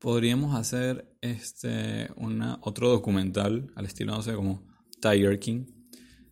Podríamos 0.00 0.54
hacer 0.56 1.16
este 1.20 2.10
una, 2.16 2.58
otro 2.62 2.88
documental 2.88 3.70
al 3.76 3.84
estilo, 3.84 4.12
no 4.12 4.22
sé, 4.22 4.34
como 4.34 4.66
Tiger 5.00 5.38
King 5.38 5.66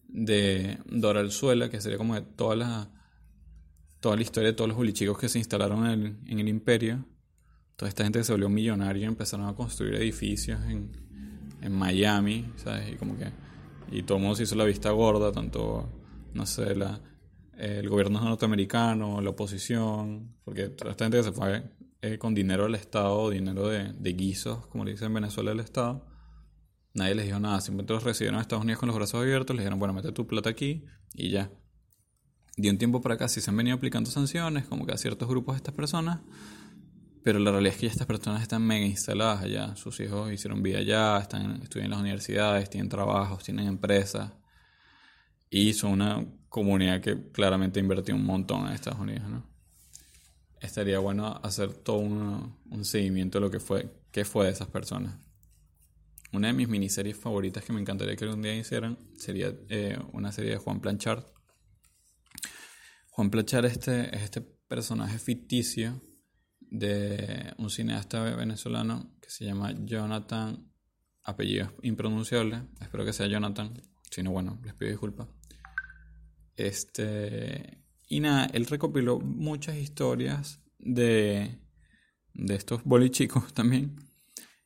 de 0.09 0.79
Dora 0.87 1.29
Suela, 1.31 1.69
que 1.69 1.81
sería 1.81 1.99
como 1.99 2.15
de 2.15 2.23
toda 2.23 2.57
la, 2.57 2.91
toda 4.01 4.17
la 4.17 4.23
historia 4.23 4.51
de 4.51 4.57
todos 4.57 4.69
los 4.69 4.77
bulichicos 4.77 5.19
que 5.19 5.29
se 5.29 5.39
instalaron 5.39 5.87
en, 5.87 6.21
en 6.27 6.39
el 6.39 6.49
imperio. 6.49 7.05
Toda 7.77 7.91
esta 7.91 8.03
gente 8.03 8.19
que 8.19 8.25
se 8.25 8.33
volvió 8.33 8.49
millonaria 8.49 9.07
empezaron 9.07 9.47
a 9.47 9.55
construir 9.55 9.95
edificios 9.95 10.61
en, 10.65 10.91
en 11.61 11.73
Miami, 11.73 12.51
¿sabes? 12.57 12.93
Y 12.93 12.97
como 12.97 13.17
que 13.17 13.31
y 13.91 14.03
todo 14.03 14.19
el 14.19 14.23
mundo 14.23 14.37
se 14.37 14.43
hizo 14.45 14.55
la 14.55 14.65
vista 14.65 14.91
gorda, 14.91 15.33
tanto, 15.33 15.89
no 16.35 16.47
sé, 16.47 16.75
la, 16.75 17.01
el 17.57 17.89
gobierno 17.89 18.21
norteamericano, 18.21 19.21
la 19.21 19.31
oposición, 19.31 20.37
porque 20.45 20.69
toda 20.69 20.91
esta 20.91 21.05
gente 21.05 21.19
que 21.19 21.25
se 21.25 21.33
fue 21.33 21.71
eh, 22.01 22.19
con 22.19 22.35
dinero 22.35 22.65
del 22.65 22.75
Estado, 22.75 23.31
dinero 23.31 23.69
de, 23.69 24.13
guisos, 24.13 24.67
como 24.69 24.85
le 24.85 24.93
dicen 24.93 25.09
en 25.09 25.15
Venezuela 25.15 25.53
el 25.53 25.61
Estado, 25.61 26.07
nadie 26.95 27.15
les 27.15 27.27
dijo 27.27 27.41
nada, 27.41 27.61
simplemente 27.61 27.93
los 27.93 28.05
recibieron 28.05 28.39
a 28.39 28.43
Estados 28.43 28.65
Unidos 28.65 28.79
con 28.79 28.87
los 28.87 28.97
brazos 28.97 29.21
abiertos, 29.21 29.57
les 29.57 29.65
dijeron, 29.65 29.79
bueno, 29.79 29.95
mete 29.95 30.13
tu 30.13 30.27
plata 30.27 30.51
aquí 30.51 30.85
y 31.15 31.31
ya. 31.31 31.51
De 32.57 32.71
un 32.71 32.79
tiempo 32.79 33.01
para 33.01 33.17
acá 33.17 33.29
sí 33.29 33.41
se 33.41 33.51
han 33.51 33.57
venido 33.57 33.77
aplicando 33.77 34.11
sanciones, 34.11 34.67
como 34.67 34.87
que 34.87 34.93
a 34.93 34.97
ciertos 34.97 35.29
grupos 35.29 35.55
de 35.55 35.59
estas 35.59 35.75
personas, 35.75 36.21
pero 37.23 37.39
la 37.41 37.51
realidad 37.51 37.75
es 37.75 37.81
que 37.81 37.87
estas 37.87 38.07
personas 38.07 38.43
están 38.43 38.63
mega 38.67 38.87
instaladas 38.87 39.43
allá. 39.43 39.77
Sus 39.77 40.01
hijos 40.01 40.33
hicieron 40.33 40.63
vida 40.63 40.79
allá, 40.79 41.19
están, 41.19 41.63
estudian 41.63 41.87
en 41.87 41.91
las 41.91 42.01
universidades, 42.01 42.71
tienen 42.71 42.89
trabajos, 42.89 43.45
tienen 43.45 43.67
empresas. 43.67 44.33
Y 45.51 45.73
son 45.75 45.93
una 45.93 46.25
comunidad 46.49 47.01
que 47.01 47.31
claramente 47.31 47.81
invirtió 47.81 48.15
un 48.15 48.25
montón 48.25 48.67
en 48.67 48.73
Estados 48.73 49.01
Unidos, 49.01 49.29
¿no? 49.29 49.58
Estaría 50.61 50.99
bueno 50.99 51.41
hacer 51.43 51.73
todo 51.73 51.99
un, 51.99 52.59
un 52.71 52.85
seguimiento 52.85 53.39
de 53.39 53.45
lo 53.45 53.51
que 53.51 53.61
fue, 53.61 53.91
qué 54.11 54.25
fue 54.25 54.47
de 54.47 54.53
esas 54.53 54.69
personas. 54.69 55.19
Una 56.33 56.49
de 56.49 56.53
mis 56.53 56.69
miniseries 56.69 57.17
favoritas 57.17 57.65
que 57.65 57.73
me 57.73 57.81
encantaría 57.81 58.15
que 58.15 58.25
algún 58.25 58.43
día 58.43 58.55
hicieran 58.55 58.99
sería 59.17 59.55
eh, 59.69 59.99
una 60.13 60.31
serie 60.31 60.53
de 60.53 60.59
Juan 60.59 60.81
Planchard. 60.81 61.25
Juan 63.11 63.31
Planchard 63.31 63.65
este, 63.65 64.15
es 64.15 64.23
este 64.23 64.43
personaje 64.43 65.19
ficticio 65.19 66.03
de 66.61 67.55
un 67.57 67.71
cineasta 67.71 68.23
venezolano 68.37 69.17
que 69.23 69.31
se 69.31 69.47
llama 69.47 69.73
Jonathan, 69.85 70.71
apellido 71.25 71.73
impronunciable, 71.83 72.63
espero 72.81 73.07
que 73.07 73.15
sea 73.15 73.27
Jonathan, 73.27 73.81
si 74.11 74.23
no, 74.23 74.31
bueno, 74.31 74.61
les 74.65 74.75
pido 74.75 74.91
disculpas. 74.91 75.29
Este, 76.57 77.85
y 78.09 78.21
nada, 78.21 78.47
él 78.47 78.67
recopiló 78.67 79.21
muchas 79.21 79.77
historias 79.77 80.61
de, 80.79 81.59
de 82.35 82.55
estos 82.55 82.83
bolichicos 82.85 83.53
también. 83.55 83.97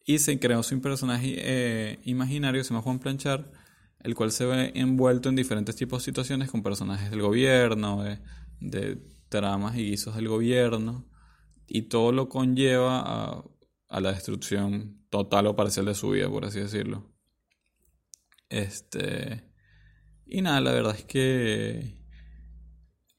Y 0.04 0.18
se 0.18 0.38
creó 0.38 0.62
su 0.62 0.80
personaje 0.80 1.34
eh, 1.37 1.99
imaginario, 2.04 2.62
se 2.62 2.70
llama 2.70 2.82
Juan 2.82 2.99
Planchar, 2.99 3.50
el 4.00 4.14
cual 4.14 4.32
se 4.32 4.44
ve 4.44 4.72
envuelto 4.75 5.28
en 5.28 5.37
diferentes 5.37 5.76
tipos 5.76 6.02
de 6.02 6.06
situaciones 6.06 6.50
con 6.50 6.62
personajes 6.62 7.11
del 7.11 7.22
gobierno, 7.22 8.02
de, 8.02 8.18
de 8.61 8.99
tramas 9.28 9.76
y 9.76 9.90
guisos 9.90 10.16
del 10.16 10.28
gobierno 10.28 11.08
y 11.66 11.82
todo 11.82 12.12
lo 12.12 12.28
conlleva 12.28 13.00
a, 13.00 13.44
a, 13.88 14.00
la 14.00 14.12
destrucción 14.12 15.06
total 15.08 15.46
o 15.46 15.56
parcial 15.56 15.87
de 15.87 15.94
su 15.94 16.11
vida, 16.11 16.28
por 16.28 16.44
así 16.44 16.61
decirlo. 16.61 17.11
Este. 18.49 19.50
Y 20.26 20.42
nada, 20.42 20.61
la 20.61 20.72
verdad 20.72 20.94
es 20.96 21.04
que 21.04 22.01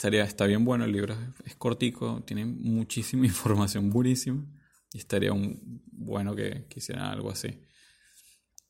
estaría, 0.03 0.25
está 0.25 0.45
bien 0.45 0.65
bueno 0.65 0.83
el 0.83 0.91
libro, 0.91 1.15
es 1.45 1.55
cortico, 1.55 2.21
tiene 2.25 2.43
muchísima 2.43 3.25
información 3.25 3.89
buenísima 3.89 4.45
y 4.91 4.97
estaría 4.97 5.31
un, 5.31 5.81
bueno 5.93 6.35
que 6.35 6.67
quisieran 6.67 7.05
algo 7.05 7.31
así. 7.31 7.61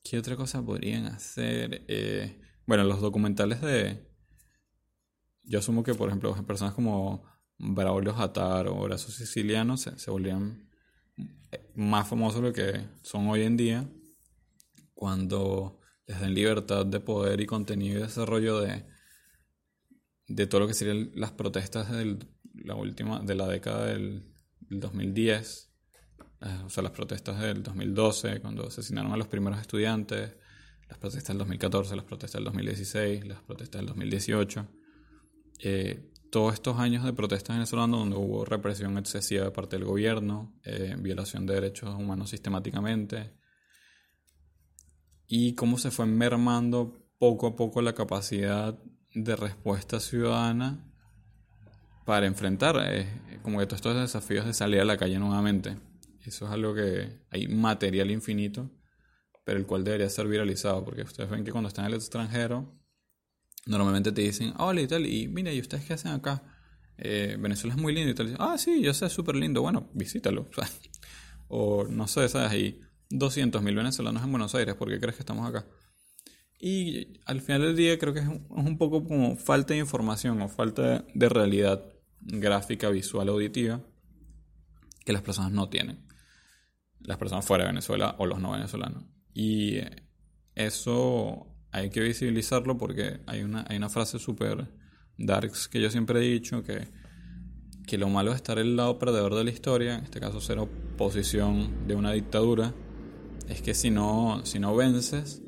¿Qué 0.04 0.16
otra 0.16 0.36
cosa 0.36 0.64
podrían 0.64 1.06
hacer? 1.06 1.84
Eh, 1.88 2.40
bueno, 2.66 2.84
los 2.84 3.00
documentales 3.00 3.60
de... 3.62 4.08
Yo 5.42 5.58
asumo 5.58 5.82
que, 5.82 5.94
por 5.94 6.08
ejemplo, 6.08 6.34
personas 6.46 6.72
como 6.72 7.24
Braulio 7.58 8.14
Jatar 8.14 8.68
o 8.68 8.76
Horacio 8.76 9.10
Siciliano 9.12 9.76
se, 9.76 9.98
se 9.98 10.12
volvían 10.12 10.70
más 11.74 12.06
famosos 12.06 12.42
de 12.42 12.48
lo 12.48 12.54
que 12.54 12.86
son 13.02 13.26
hoy 13.26 13.42
en 13.42 13.56
día 13.56 13.90
cuando 14.94 15.80
les 16.06 16.20
den 16.20 16.32
libertad 16.32 16.86
de 16.86 17.00
poder 17.00 17.40
y 17.40 17.46
contenido 17.46 17.98
y 17.98 18.02
desarrollo 18.02 18.60
de, 18.60 18.84
de 20.26 20.46
todo 20.46 20.62
lo 20.62 20.66
que 20.66 20.74
serían 20.74 21.10
las 21.14 21.32
protestas 21.32 21.90
de 21.90 22.18
la 22.54 22.74
última 22.74 23.20
de 23.20 23.34
la 23.34 23.48
década 23.48 23.86
del, 23.86 24.30
2010 24.70 25.70
eh, 26.40 26.46
o 26.64 26.70
sea 26.70 26.82
las 26.82 26.92
protestas 26.92 27.38
del 27.40 27.62
2012 27.62 28.40
cuando 28.40 28.66
asesinaron 28.66 29.12
a 29.12 29.16
los 29.16 29.28
primeros 29.28 29.60
estudiantes 29.60 30.32
las 30.88 30.98
protestas 30.98 31.28
del 31.28 31.38
2014 31.38 31.96
las 31.96 32.04
protestas 32.04 32.38
del 32.38 32.44
2016 32.44 33.26
las 33.26 33.42
protestas 33.42 33.80
del 33.80 33.86
2018 33.88 34.66
eh, 35.60 36.10
todos 36.34 36.54
estos 36.54 36.80
años 36.80 37.04
de 37.04 37.12
protestas 37.12 37.54
venezolanas 37.54 38.00
donde 38.00 38.16
hubo 38.16 38.44
represión 38.44 38.98
excesiva 38.98 39.44
de 39.44 39.52
parte 39.52 39.76
del 39.76 39.84
gobierno, 39.84 40.52
eh, 40.64 40.96
violación 40.98 41.46
de 41.46 41.54
derechos 41.54 41.94
humanos 41.94 42.30
sistemáticamente, 42.30 43.32
y 45.28 45.54
cómo 45.54 45.78
se 45.78 45.92
fue 45.92 46.06
mermando 46.06 47.06
poco 47.18 47.46
a 47.46 47.54
poco 47.54 47.82
la 47.82 47.94
capacidad 47.94 48.76
de 49.14 49.36
respuesta 49.36 50.00
ciudadana 50.00 50.84
para 52.04 52.26
enfrentar 52.26 52.76
eh, 52.84 53.06
como 53.42 53.58
que 53.58 53.66
todos 53.66 53.78
estos 53.78 53.96
desafíos 53.96 54.44
de 54.44 54.52
salir 54.52 54.80
a 54.80 54.84
la 54.84 54.96
calle 54.96 55.18
nuevamente. 55.18 55.76
Eso 56.24 56.46
es 56.46 56.52
algo 56.52 56.74
que 56.74 57.20
hay 57.30 57.48
material 57.48 58.10
infinito, 58.10 58.70
pero 59.44 59.58
el 59.58 59.66
cual 59.66 59.84
debería 59.84 60.08
ser 60.08 60.26
viralizado, 60.26 60.84
porque 60.84 61.02
ustedes 61.02 61.30
ven 61.30 61.44
que 61.44 61.52
cuando 61.52 61.68
están 61.68 61.84
en 61.84 61.92
el 61.92 61.96
extranjero, 61.98 62.78
normalmente 63.66 64.12
te 64.12 64.22
dicen, 64.22 64.54
hola 64.58 64.80
y 64.80 64.86
tal, 64.86 65.06
y 65.06 65.28
mira, 65.28 65.52
¿y 65.52 65.60
ustedes 65.60 65.84
qué 65.84 65.94
hacen 65.94 66.12
acá? 66.12 66.42
Eh, 66.96 67.36
Venezuela 67.38 67.74
es 67.74 67.80
muy 67.80 67.94
lindo 67.94 68.10
y 68.10 68.14
tal. 68.14 68.36
Ah, 68.38 68.56
sí, 68.56 68.82
yo 68.82 68.94
sé, 68.94 69.06
es 69.06 69.12
súper 69.12 69.36
lindo. 69.36 69.62
Bueno, 69.62 69.90
visítalo. 69.94 70.48
O, 71.46 71.84
no 71.84 72.08
sé, 72.08 72.26
¿sabes? 72.30 72.50
Hay 72.50 72.80
200.000 73.10 73.76
venezolanos 73.76 74.24
en 74.24 74.30
Buenos 74.30 74.54
Aires, 74.54 74.74
¿por 74.74 74.88
qué 74.88 74.98
crees 74.98 75.14
que 75.14 75.22
estamos 75.22 75.46
acá? 75.48 75.66
Y 76.66 77.20
al 77.26 77.42
final 77.42 77.60
del 77.60 77.76
día 77.76 77.98
creo 77.98 78.14
que 78.14 78.20
es 78.20 78.26
un, 78.26 78.78
poco 78.78 79.04
como 79.04 79.36
falta 79.36 79.74
de 79.74 79.80
información 79.80 80.40
o 80.40 80.48
falta 80.48 81.04
de 81.12 81.28
realidad 81.28 81.84
gráfica, 82.22 82.88
visual, 82.88 83.28
auditiva 83.28 83.82
que 85.04 85.12
las 85.12 85.20
personas 85.20 85.52
no 85.52 85.68
tienen. 85.68 86.06
Las 87.00 87.18
personas 87.18 87.44
fuera 87.44 87.64
de 87.64 87.68
Venezuela 87.68 88.16
o 88.16 88.24
los 88.24 88.40
no 88.40 88.52
venezolanos. 88.52 89.04
Y 89.34 89.80
eso 90.54 91.54
hay 91.70 91.90
que 91.90 92.00
visibilizarlo 92.00 92.78
porque 92.78 93.20
hay 93.26 93.42
una, 93.42 93.66
hay 93.68 93.76
una 93.76 93.90
frase 93.90 94.18
súper 94.18 94.66
darks 95.18 95.68
que 95.68 95.82
yo 95.82 95.90
siempre 95.90 96.20
he 96.20 96.32
dicho 96.32 96.62
que, 96.62 96.88
que 97.86 97.98
lo 97.98 98.08
malo 98.08 98.30
es 98.30 98.36
estar 98.36 98.58
el 98.58 98.74
lado 98.74 98.98
perdedor 98.98 99.34
de 99.34 99.44
la 99.44 99.50
historia, 99.50 99.96
en 99.96 100.04
este 100.04 100.18
caso 100.18 100.40
ser 100.40 100.58
oposición 100.58 101.86
de 101.86 101.94
una 101.94 102.12
dictadura, 102.12 102.72
es 103.50 103.60
que 103.60 103.74
si 103.74 103.90
no, 103.90 104.40
si 104.46 104.58
no 104.58 104.74
vences, 104.74 105.43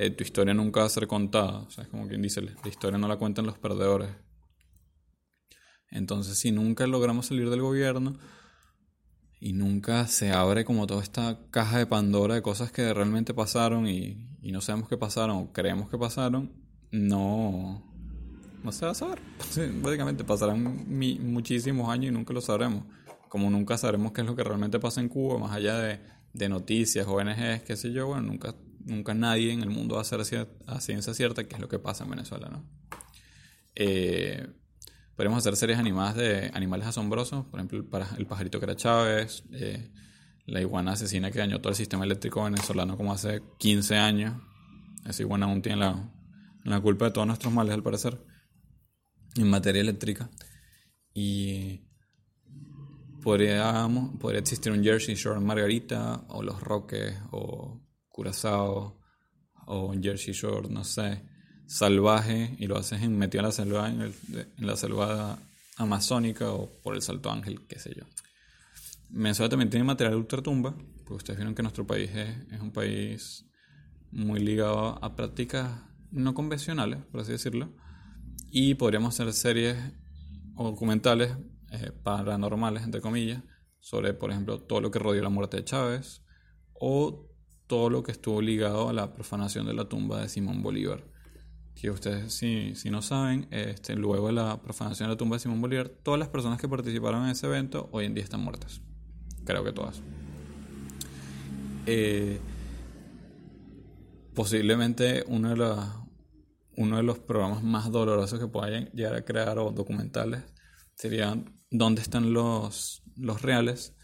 eh, 0.00 0.10
tu 0.10 0.24
historia 0.24 0.54
nunca 0.54 0.80
va 0.80 0.86
a 0.86 0.90
ser 0.90 1.06
contada. 1.06 1.60
O 1.60 1.70
sea, 1.70 1.84
es 1.84 1.90
como 1.90 2.06
quien 2.06 2.22
dice, 2.22 2.40
la 2.40 2.68
historia 2.68 2.98
no 2.98 3.08
la 3.08 3.16
cuentan 3.16 3.46
los 3.46 3.58
perdedores. 3.58 4.10
Entonces, 5.90 6.38
si 6.38 6.52
nunca 6.52 6.86
logramos 6.86 7.26
salir 7.26 7.50
del 7.50 7.62
gobierno, 7.62 8.18
y 9.40 9.52
nunca 9.52 10.06
se 10.06 10.32
abre 10.32 10.64
como 10.64 10.86
toda 10.86 11.02
esta 11.02 11.38
caja 11.50 11.78
de 11.78 11.86
Pandora 11.86 12.34
de 12.34 12.42
cosas 12.42 12.72
que 12.72 12.92
realmente 12.92 13.34
pasaron 13.34 13.86
y, 13.86 14.24
no 14.42 14.60
sabemos 14.60 14.88
qué 14.88 14.96
pasaron 14.96 15.36
o 15.36 15.52
creemos 15.52 15.90
que 15.90 15.98
pasaron, 15.98 16.50
no, 16.90 17.84
no 18.64 18.72
se 18.72 18.86
va 18.86 18.92
a 18.92 18.94
saber. 18.94 19.20
básicamente 19.82 20.24
pasarán 20.24 20.86
muchísimos 20.88 21.90
años 21.90 22.06
y 22.06 22.14
nunca 22.14 22.32
lo 22.32 22.40
sabremos. 22.40 22.84
Como 23.28 23.50
nunca 23.50 23.76
sabremos 23.76 24.12
qué 24.12 24.22
es 24.22 24.26
lo 24.26 24.34
que 24.34 24.42
realmente 24.42 24.78
pasa 24.78 25.02
en 25.02 25.08
Cuba, 25.08 25.38
más 25.38 25.52
allá 25.52 25.78
de, 25.78 26.00
de 26.32 26.48
noticias, 26.48 27.06
ONGs, 27.06 27.62
qué 27.66 27.76
sé 27.76 27.92
yo, 27.92 28.06
bueno, 28.06 28.22
nunca, 28.22 28.54
nunca 28.88 29.14
nadie 29.14 29.52
en 29.52 29.62
el 29.62 29.70
mundo 29.70 29.94
va 29.94 30.00
a 30.00 30.02
hacer 30.02 30.20
a 30.66 30.80
ciencia 30.80 31.14
cierta 31.14 31.44
qué 31.44 31.54
es 31.54 31.60
lo 31.60 31.68
que 31.68 31.78
pasa 31.78 32.04
en 32.04 32.10
Venezuela, 32.10 32.48
¿no? 32.48 32.64
Eh, 33.74 34.46
podríamos 35.14 35.38
hacer 35.38 35.56
series 35.56 35.78
animadas 35.78 36.16
de 36.16 36.50
animales 36.54 36.86
asombrosos, 36.86 37.44
por 37.46 37.60
ejemplo, 37.60 37.78
el, 38.16 38.26
pajarito 38.26 38.58
que 38.58 38.64
era 38.64 38.76
Chávez, 38.76 39.44
eh, 39.52 39.90
la 40.46 40.60
iguana 40.60 40.92
asesina 40.92 41.30
que 41.30 41.38
dañó 41.38 41.60
todo 41.60 41.70
el 41.70 41.76
sistema 41.76 42.04
eléctrico 42.04 42.42
venezolano 42.42 42.96
como 42.96 43.12
hace 43.12 43.42
15 43.58 43.96
años. 43.96 44.40
Esa 45.06 45.22
iguana 45.22 45.46
aún 45.46 45.62
tiene 45.62 45.78
la, 45.78 46.10
la 46.64 46.80
culpa 46.80 47.06
de 47.06 47.10
todos 47.12 47.26
nuestros 47.26 47.52
males, 47.52 47.74
al 47.74 47.82
parecer, 47.82 48.18
en 49.36 49.48
materia 49.48 49.80
eléctrica. 49.80 50.30
Y 51.14 51.82
podría, 53.22 53.86
existir 54.34 54.72
un 54.72 54.82
Jersey 54.82 55.14
Shore 55.14 55.40
Margarita, 55.40 56.24
o 56.28 56.42
Los 56.42 56.60
Roques, 56.60 57.14
o 57.30 57.80
Curazao, 58.18 58.98
o 59.66 59.86
un 59.86 60.02
Jersey 60.02 60.34
Shore, 60.34 60.68
no 60.68 60.82
sé, 60.82 61.22
salvaje, 61.66 62.56
y 62.58 62.66
lo 62.66 62.76
haces 62.76 63.00
en 63.02 63.16
metido 63.16 63.42
en 63.42 63.46
la 63.46 63.52
selva, 63.52 63.88
en, 63.88 64.12
la 64.56 64.74
selva 64.74 65.38
amazónica, 65.76 66.50
o 66.50 66.68
por 66.82 66.96
el 66.96 67.02
Salto 67.02 67.30
Ángel, 67.30 67.64
qué 67.68 67.78
sé 67.78 67.94
yo. 67.96 68.02
Venezuela 69.10 69.48
también 69.48 69.70
tiene 69.70 69.84
material 69.84 70.16
ultratumba, 70.16 70.74
porque 71.04 71.14
ustedes 71.14 71.38
vieron 71.38 71.54
que 71.54 71.62
nuestro 71.62 71.86
país 71.86 72.10
es, 72.12 72.52
es 72.52 72.60
un 72.60 72.72
país 72.72 73.46
muy 74.10 74.40
ligado 74.40 74.98
a 75.00 75.14
prácticas 75.14 75.80
no 76.10 76.34
convencionales, 76.34 76.98
por 77.12 77.20
así 77.20 77.30
decirlo, 77.30 77.72
y 78.50 78.74
podríamos 78.74 79.14
hacer 79.14 79.32
series 79.32 79.76
o 80.56 80.64
documentales 80.64 81.36
eh, 81.70 81.92
paranormales, 82.02 82.82
entre 82.82 83.00
comillas, 83.00 83.44
sobre, 83.78 84.12
por 84.12 84.32
ejemplo, 84.32 84.58
todo 84.58 84.80
lo 84.80 84.90
que 84.90 84.98
rodeó 84.98 85.22
la 85.22 85.28
muerte 85.28 85.58
de 85.58 85.64
Chávez 85.64 86.24
o 86.72 87.28
todo 87.68 87.90
lo 87.90 88.02
que 88.02 88.10
estuvo 88.10 88.42
ligado 88.42 88.88
a 88.88 88.92
la 88.92 89.12
profanación 89.14 89.66
de 89.66 89.74
la 89.74 89.88
tumba 89.88 90.20
de 90.20 90.28
Simón 90.28 90.62
Bolívar. 90.62 91.04
Que 91.76 91.90
ustedes, 91.90 92.34
si, 92.34 92.74
si 92.74 92.90
no 92.90 93.02
saben, 93.02 93.46
este, 93.52 93.94
luego 93.94 94.26
de 94.26 94.32
la 94.32 94.60
profanación 94.60 95.08
de 95.08 95.14
la 95.14 95.16
tumba 95.16 95.36
de 95.36 95.40
Simón 95.40 95.60
Bolívar, 95.60 95.88
todas 95.88 96.18
las 96.18 96.28
personas 96.28 96.60
que 96.60 96.68
participaron 96.68 97.24
en 97.24 97.30
ese 97.30 97.46
evento 97.46 97.88
hoy 97.92 98.06
en 98.06 98.14
día 98.14 98.24
están 98.24 98.40
muertas. 98.40 98.80
Creo 99.44 99.62
que 99.62 99.72
todas. 99.72 100.02
Eh, 101.86 102.40
posiblemente 104.34 105.24
uno 105.28 105.54
de, 105.54 105.76
uno 106.76 106.96
de 106.96 107.02
los 107.02 107.18
programas 107.18 107.62
más 107.62 107.90
dolorosos 107.90 108.40
que 108.40 108.46
puedan 108.46 108.86
llegar 108.92 109.14
a 109.14 109.24
crear 109.24 109.58
o 109.58 109.70
documentales 109.70 110.42
sería 110.94 111.42
dónde 111.70 112.02
están 112.02 112.32
los, 112.32 113.02
los 113.16 113.42
reales, 113.42 113.94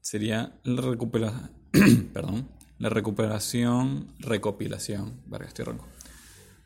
sería 0.00 0.58
la 0.64 0.82
recuperación, 0.82 1.50
perdón, 2.12 2.48
la 2.80 2.88
recuperación, 2.88 4.12
recopilación, 4.18 5.22
estoy 5.46 5.66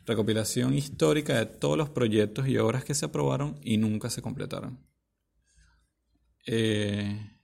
recopilación 0.07 0.73
histórica 0.73 1.37
de 1.37 1.45
todos 1.45 1.77
los 1.77 1.89
proyectos 1.89 2.47
y 2.47 2.57
obras 2.57 2.83
que 2.83 2.95
se 2.95 3.05
aprobaron 3.05 3.59
y 3.61 3.77
nunca 3.77 4.09
se 4.09 4.23
completaron. 4.23 4.79
Eh, 6.47 7.37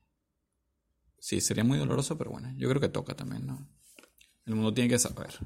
sí, 1.19 1.41
sería 1.41 1.63
muy 1.63 1.77
doloroso, 1.77 2.17
pero 2.17 2.31
bueno, 2.31 2.51
yo 2.57 2.67
creo 2.69 2.81
que 2.81 2.89
toca 2.89 3.15
también, 3.15 3.45
¿no? 3.45 3.67
El 4.45 4.55
mundo 4.55 4.73
tiene 4.73 4.89
que 4.89 4.99
saber 4.99 5.39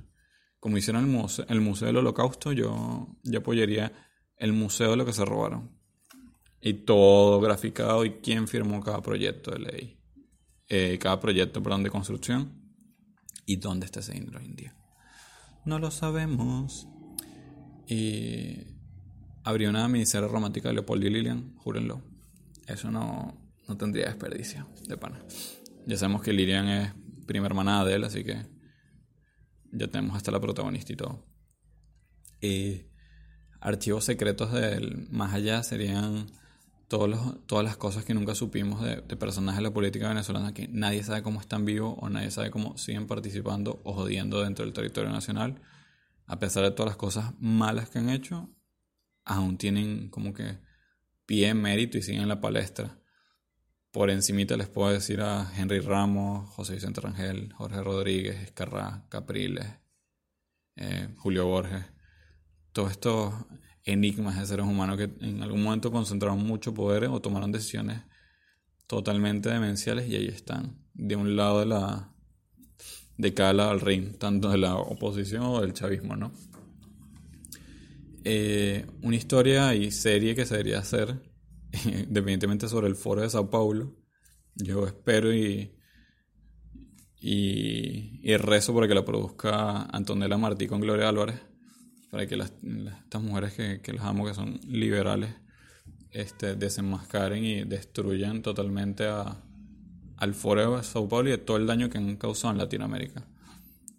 como 0.65 0.79
hicieron 0.79 1.03
el 1.03 1.11
museo, 1.11 1.45
el 1.47 1.61
museo 1.61 1.85
del 1.85 1.97
Holocausto, 1.97 2.51
yo, 2.51 3.07
yo 3.21 3.39
apoyaría 3.39 3.93
el 4.35 4.51
museo 4.51 4.89
de 4.89 4.97
lo 4.97 5.05
que 5.05 5.13
se 5.13 5.23
robaron. 5.23 5.77
Y 6.59 6.73
todo 6.73 7.39
graficado 7.39 8.03
y 8.03 8.13
quién 8.13 8.47
firmó 8.47 8.81
cada 8.81 8.99
proyecto 9.03 9.51
de 9.51 9.59
ley. 9.59 9.99
Eh, 10.67 10.97
cada 10.99 11.19
proyecto, 11.19 11.61
perdón, 11.61 11.83
de 11.83 11.91
construcción. 11.91 12.64
Y 13.45 13.57
dónde 13.57 13.85
está 13.85 13.99
ese 13.99 14.13
dinero 14.13 14.39
hoy 14.39 14.45
en 14.45 14.55
día. 14.55 14.75
No 15.65 15.79
lo 15.79 15.91
sabemos. 15.91 16.87
Y 17.87 18.75
habría 19.43 19.69
una 19.69 19.87
miniserie 19.87 20.27
romántica 20.27 20.69
de 20.69 20.75
Leopoldo 20.75 21.05
y 21.05 21.09
Lilian, 21.11 21.55
júrenlo. 21.57 22.01
Eso 22.67 22.89
no, 22.89 23.37
no 23.67 23.77
tendría 23.77 24.07
desperdicio 24.07 24.67
de 24.87 24.97
pana. 24.97 25.23
Ya 25.85 25.97
sabemos 25.97 26.21
que 26.21 26.33
Lilian 26.33 26.67
es 26.67 26.93
prima 27.27 27.45
hermana 27.45 27.85
de 27.85 27.95
él, 27.95 28.03
así 28.03 28.23
que 28.23 28.45
ya 29.71 29.87
tenemos 29.87 30.15
hasta 30.15 30.31
la 30.31 30.39
protagonista 30.39 30.93
y 30.93 30.95
todo. 30.95 31.25
Y 32.41 32.87
archivos 33.59 34.05
secretos 34.05 34.51
del 34.51 35.07
más 35.09 35.33
allá 35.33 35.63
serían 35.63 36.27
todos 36.87 37.45
todas 37.47 37.65
las 37.65 37.77
cosas 37.77 38.05
que 38.05 38.13
nunca 38.13 38.35
supimos 38.35 38.81
de, 38.81 39.01
personajes 39.15 39.57
de 39.57 39.63
la 39.63 39.73
política 39.73 40.07
venezolana 40.07 40.53
que 40.53 40.67
nadie 40.67 41.03
sabe 41.03 41.23
cómo 41.23 41.41
están 41.41 41.65
vivos 41.65 41.95
o 41.99 42.09
nadie 42.09 42.31
sabe 42.31 42.51
cómo 42.51 42.77
siguen 42.77 43.07
participando 43.07 43.81
o 43.83 43.93
jodiendo 43.93 44.41
dentro 44.41 44.65
del 44.65 44.73
territorio 44.73 45.11
nacional. 45.11 45.61
A 46.27 46.39
pesar 46.39 46.63
de 46.63 46.71
todas 46.71 46.91
las 46.91 46.97
cosas 46.97 47.33
malas 47.39 47.89
que 47.89 47.99
han 47.99 48.09
hecho, 48.09 48.49
aún 49.23 49.57
tienen 49.57 50.09
como 50.09 50.33
que 50.33 50.59
pie, 51.25 51.53
mérito 51.53 51.97
y 51.97 52.01
siguen 52.01 52.23
en 52.23 52.29
la 52.29 52.41
palestra. 52.41 52.99
Por 53.91 54.09
encimita 54.09 54.57
les 54.57 54.67
puedo 54.67 54.91
decir 54.91 55.21
a 55.21 55.51
Henry 55.55 55.79
Ramos, 55.79 56.49
José 56.49 56.75
Vicente 56.75 57.01
Rangel, 57.01 57.53
Jorge 57.53 57.81
Rodríguez, 57.81 58.35
Escarrá, 58.43 59.05
Capriles, 59.09 59.67
eh, 60.75 61.09
Julio 61.17 61.45
Borges. 61.45 61.85
Todos 62.73 62.91
estos 62.91 63.33
enigmas 63.85 64.39
de 64.39 64.45
seres 64.45 64.65
humanos 64.65 64.97
que 64.97 65.09
en 65.21 65.41
algún 65.43 65.63
momento 65.63 65.91
concentraron 65.91 66.43
mucho 66.43 66.73
poder 66.73 67.05
o 67.05 67.21
tomaron 67.21 67.51
decisiones 67.51 68.01
totalmente 68.87 69.49
demenciales 69.49 70.09
y 70.09 70.15
ahí 70.15 70.27
están, 70.27 70.77
de 70.93 71.15
un 71.15 71.35
lado 71.35 71.59
de 71.59 71.65
la 71.67 72.11
de 73.17 73.33
cada 73.33 73.53
lado 73.53 73.69
del 73.69 73.79
ring, 73.79 74.17
tanto 74.17 74.49
de 74.49 74.57
la 74.57 74.75
oposición 74.75 75.43
o 75.43 75.61
del 75.61 75.73
chavismo, 75.73 76.17
¿no? 76.17 76.33
Eh, 78.25 78.85
una 79.03 79.15
historia 79.15 79.73
y 79.75 79.91
serie 79.91 80.35
que 80.35 80.45
se 80.45 80.55
debería 80.55 80.79
hacer 80.79 81.21
independientemente 81.85 82.67
sobre 82.67 82.87
el 82.87 82.95
foro 82.95 83.21
de 83.21 83.29
Sao 83.29 83.49
Paulo. 83.49 83.95
Yo 84.55 84.87
espero 84.87 85.33
y, 85.33 85.75
y, 87.19 88.37
rezo 88.37 88.73
para 88.73 88.87
que 88.87 88.95
la 88.95 89.05
produzca 89.05 89.83
Antonella 89.83 90.37
Martí 90.37 90.67
con 90.67 90.81
Gloria 90.81 91.09
Álvarez, 91.09 91.41
para 92.09 92.27
que 92.27 92.37
las, 92.37 92.53
estas 93.03 93.21
mujeres 93.21 93.53
que, 93.53 93.81
que 93.81 93.93
las 93.93 94.05
amo, 94.05 94.25
que 94.25 94.33
son 94.33 94.59
liberales, 94.67 95.35
este, 96.11 96.55
desenmascaren 96.55 97.43
y 97.43 97.63
destruyan 97.65 98.41
totalmente 98.41 99.05
a, 99.05 99.41
al 100.17 100.33
foro 100.33 100.77
de 100.77 100.83
Sao 100.83 101.09
Paulo 101.09 101.29
y 101.29 101.31
de 101.33 101.37
todo 101.39 101.57
el 101.57 101.67
daño 101.67 101.89
que 101.89 101.97
han 101.97 102.15
causado 102.15 102.53
en 102.53 102.59
Latinoamérica. 102.59 103.27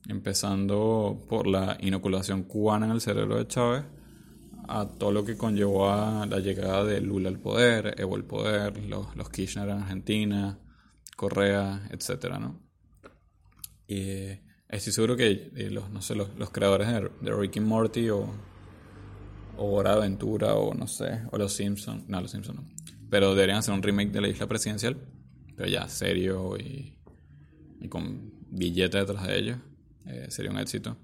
Empezando 0.09 1.27
por 1.29 1.47
la 1.47 1.77
inoculación 1.81 2.45
cubana 2.45 2.87
en 2.87 2.93
el 2.93 3.01
cerebro 3.01 3.37
de 3.37 3.47
Chávez 3.47 3.85
a 4.69 4.87
todo 4.87 5.13
lo 5.13 5.25
que 5.25 5.37
conllevó 5.37 5.91
a 5.91 6.27
la 6.27 6.39
llegada 6.39 6.85
de 6.85 7.01
Lula 7.01 7.29
al 7.29 7.39
poder, 7.39 7.95
Evo 7.99 8.17
al 8.17 8.25
poder, 8.25 8.85
los, 8.85 9.15
los 9.15 9.29
Kirchner 9.31 9.69
en 9.69 9.79
Argentina, 9.79 10.59
Correa, 11.17 11.87
etcétera, 11.91 12.39
¿no? 12.39 12.61
Y 13.87 14.41
estoy 14.69 14.93
seguro 14.93 15.17
que 15.17 15.51
eh, 15.55 15.71
los, 15.71 15.91
no 15.91 16.03
sé, 16.03 16.15
los, 16.15 16.35
los 16.37 16.51
creadores 16.51 16.89
de, 16.89 17.11
de, 17.21 17.37
Rick 17.37 17.61
Morty 17.61 18.11
o, 18.11 18.27
o 19.57 19.73
Hora 19.73 19.93
de 19.93 19.97
Aventura 19.99 20.55
o 20.55 20.75
no 20.75 20.87
sé, 20.87 21.23
o 21.31 21.39
Los 21.39 21.53
Simpsons, 21.55 22.09
no, 22.09 22.21
Los 22.21 22.31
Simpsons 22.31 22.59
no, 22.59 22.69
pero 23.11 23.35
deberían 23.35 23.59
hacer 23.59 23.75
un 23.75 23.83
remake 23.83 24.11
de 24.11 24.21
la 24.21 24.29
isla 24.29 24.47
presidencial, 24.47 24.97
pero 25.57 25.69
ya 25.69 25.89
serio 25.89 26.57
y, 26.59 26.99
y 27.81 27.89
con 27.89 28.33
billete 28.51 28.99
detrás 28.99 29.27
de 29.27 29.39
ellos, 29.39 29.59
eh, 30.07 30.27
sería 30.29 30.51
un 30.51 30.59
éxito. 30.59 30.97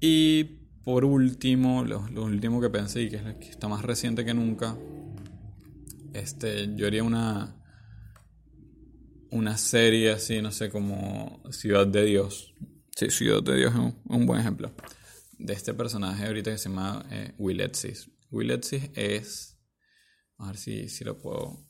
Y 0.00 0.44
por 0.84 1.04
último, 1.04 1.84
lo, 1.84 2.00
último 2.22 2.60
que 2.60 2.70
pensé 2.70 3.02
y 3.02 3.10
que, 3.10 3.16
es, 3.16 3.22
que 3.36 3.48
está 3.48 3.68
más 3.68 3.82
reciente 3.82 4.24
que 4.24 4.34
nunca, 4.34 4.76
este, 6.12 6.74
yo 6.76 6.86
haría 6.86 7.02
una, 7.02 7.56
una 9.30 9.56
serie 9.58 10.12
así, 10.12 10.40
no 10.40 10.52
sé, 10.52 10.70
como 10.70 11.42
Ciudad 11.50 11.86
de 11.86 12.04
Dios. 12.04 12.54
Sí, 12.96 13.10
Ciudad 13.10 13.42
de 13.42 13.56
Dios 13.56 13.72
es 13.74 13.94
un, 14.04 14.26
buen 14.26 14.40
ejemplo. 14.40 14.74
De 15.38 15.52
este 15.52 15.74
personaje 15.74 16.26
ahorita 16.26 16.50
que 16.50 16.58
se 16.58 16.68
llama 16.68 17.06
eh, 17.10 17.34
Willetsis. 17.38 18.10
Willetsis 18.30 18.90
es, 18.94 19.58
a 20.38 20.46
ver 20.48 20.56
si, 20.56 20.88
si 20.88 21.04
lo 21.04 21.18
puedo 21.18 21.66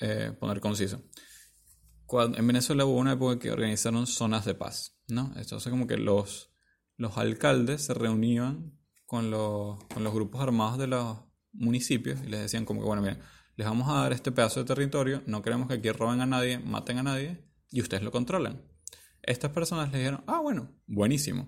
eh, 0.00 0.32
poner 0.38 0.60
conciso. 0.60 1.02
Cuando, 2.06 2.38
en 2.38 2.46
Venezuela 2.46 2.84
hubo 2.84 2.98
una 2.98 3.12
época 3.12 3.38
que 3.38 3.50
organizaron 3.50 4.06
zonas 4.06 4.44
de 4.44 4.54
paz, 4.54 4.98
¿no? 5.08 5.32
Esto 5.36 5.56
es 5.56 5.64
como 5.64 5.86
que 5.86 5.96
los 5.96 6.52
los 7.02 7.18
alcaldes 7.18 7.82
se 7.82 7.94
reunían 7.94 8.78
con 9.06 9.30
los, 9.30 9.82
con 9.92 10.04
los 10.04 10.14
grupos 10.14 10.40
armados 10.40 10.78
de 10.78 10.86
los 10.86 11.18
municipios 11.52 12.20
y 12.22 12.28
les 12.28 12.40
decían 12.40 12.64
como 12.64 12.80
que, 12.80 12.86
bueno, 12.86 13.02
miren, 13.02 13.20
les 13.62 13.68
vamos 13.68 13.88
a 13.88 14.00
dar 14.00 14.12
este 14.12 14.32
pedazo 14.32 14.58
de 14.58 14.66
territorio, 14.66 15.22
no 15.26 15.40
queremos 15.40 15.68
que 15.68 15.74
aquí 15.74 15.88
roben 15.92 16.20
a 16.20 16.26
nadie, 16.26 16.58
maten 16.58 16.98
a 16.98 17.04
nadie 17.04 17.38
y 17.70 17.80
ustedes 17.80 18.02
lo 18.02 18.10
controlan. 18.10 18.60
Estas 19.22 19.52
personas 19.52 19.92
les 19.92 20.00
dijeron, 20.00 20.24
ah, 20.26 20.40
bueno, 20.40 20.72
buenísimo. 20.88 21.46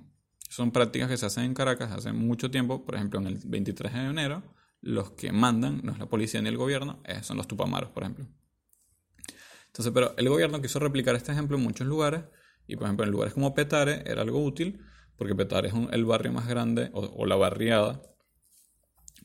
Son 0.49 0.71
prácticas 0.71 1.09
que 1.09 1.17
se 1.17 1.27
hacen 1.27 1.43
en 1.43 1.55
Caracas 1.55 1.91
hace 1.91 2.13
mucho 2.13 2.53
tiempo, 2.53 2.85
por 2.85 2.95
ejemplo, 2.95 3.19
en 3.19 3.27
el 3.27 3.41
23 3.45 3.93
de 3.93 3.99
enero, 3.99 4.45
los 4.81 5.11
que 5.11 5.33
mandan, 5.33 5.81
no 5.83 5.91
es 5.91 5.99
la 5.99 6.07
policía 6.07 6.41
ni 6.41 6.51
el 6.51 6.57
gobierno, 6.57 7.03
eh, 7.05 7.21
son 7.25 7.37
los 7.37 7.49
tupamaros, 7.49 7.91
por 7.91 8.05
ejemplo. 8.05 8.29
Entonces, 9.67 9.93
pero 9.93 10.17
el 10.17 10.29
gobierno 10.29 10.63
quiso 10.63 10.79
replicar 10.79 11.17
este 11.17 11.33
ejemplo 11.33 11.57
en 11.57 11.65
muchos 11.65 11.85
lugares, 11.85 12.23
y 12.69 12.77
por 12.77 12.85
ejemplo 12.85 13.05
en 13.07 13.11
lugares 13.11 13.35
como 13.35 13.55
Petare 13.55 14.05
era 14.07 14.23
algo 14.23 14.41
útil, 14.45 14.81
porque 15.17 15.35
Petare 15.35 15.67
es 15.67 15.75
el 15.91 16.05
barrio 16.05 16.33
más 16.33 16.47
grande, 16.47 16.91
o, 16.93 17.27
la 17.27 17.35
barriada 17.35 18.03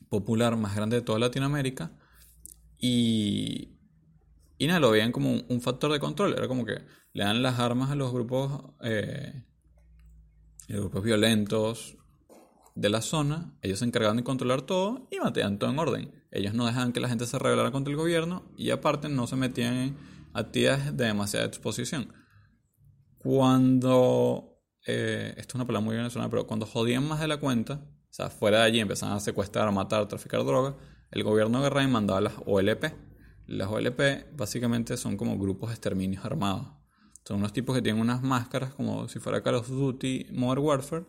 popular 0.08 0.56
más 0.56 0.74
grande 0.74 0.96
de 0.96 1.02
toda 1.02 1.20
Latinoamérica. 1.20 1.92
Y, 2.80 3.78
y 4.58 4.66
nada, 4.66 4.80
lo 4.80 4.90
veían 4.90 5.12
como 5.12 5.30
un, 5.30 5.60
factor 5.60 5.92
de 5.92 6.00
control. 6.00 6.32
Era 6.32 6.48
como 6.48 6.64
que 6.64 6.78
le 7.12 7.24
dan 7.24 7.42
las 7.42 7.58
armas 7.58 7.90
a 7.90 7.94
los 7.94 8.12
grupos, 8.12 8.62
eh, 8.82 9.44
grupos 10.68 11.04
violentos 11.04 11.96
de 12.74 12.88
la 12.88 13.02
zona. 13.02 13.54
Ellos 13.62 13.80
se 13.80 13.84
encargaban 13.84 14.16
de 14.16 14.24
controlar 14.24 14.62
todo 14.62 15.06
y 15.10 15.18
mantenían 15.18 15.58
todo 15.58 15.70
en 15.70 15.78
orden. 15.78 16.12
Ellos 16.30 16.54
no 16.54 16.66
dejaban 16.66 16.92
que 16.92 17.00
la 17.00 17.08
gente 17.08 17.26
se 17.26 17.38
rebelara 17.38 17.70
contra 17.70 17.90
el 17.90 17.96
gobierno 17.96 18.50
y 18.56 18.70
aparte 18.70 19.08
no 19.08 19.26
se 19.26 19.36
metían 19.36 19.74
en 19.74 19.96
actividades 20.32 20.96
de 20.96 21.04
demasiada 21.04 21.46
exposición. 21.46 22.12
Cuando, 23.18 24.58
eh, 24.86 25.34
esto 25.36 25.50
es 25.50 25.54
una 25.56 25.66
palabra 25.66 25.84
muy 25.84 25.96
venezolana, 25.96 26.30
pero 26.30 26.46
cuando 26.46 26.64
jodían 26.64 27.06
más 27.06 27.20
de 27.20 27.28
la 27.28 27.38
cuenta, 27.38 27.84
o 28.10 28.12
sea, 28.12 28.30
fuera 28.30 28.60
de 28.60 28.64
allí 28.64 28.80
empezaban 28.80 29.16
a 29.16 29.20
secuestrar, 29.20 29.70
matar, 29.72 30.08
traficar 30.08 30.44
drogas, 30.44 30.74
el 31.10 31.24
gobierno 31.24 31.58
de 31.58 31.68
Guerrero 31.68 31.88
mandaba 31.88 32.20
las 32.20 32.34
OLP. 32.46 32.94
Las 33.46 33.68
OLP 33.68 34.32
básicamente 34.36 34.96
son 34.96 35.16
como 35.16 35.38
grupos 35.38 35.70
de 35.70 35.74
exterminios 35.74 36.24
armados. 36.24 36.68
Son 37.24 37.38
unos 37.38 37.52
tipos 37.52 37.74
que 37.76 37.82
tienen 37.82 38.00
unas 38.00 38.22
máscaras 38.22 38.74
como 38.74 39.08
si 39.08 39.18
fuera 39.18 39.42
Call 39.42 39.56
of 39.56 39.68
Duty 39.68 40.28
Modern 40.32 40.62
Warfare. 40.64 41.06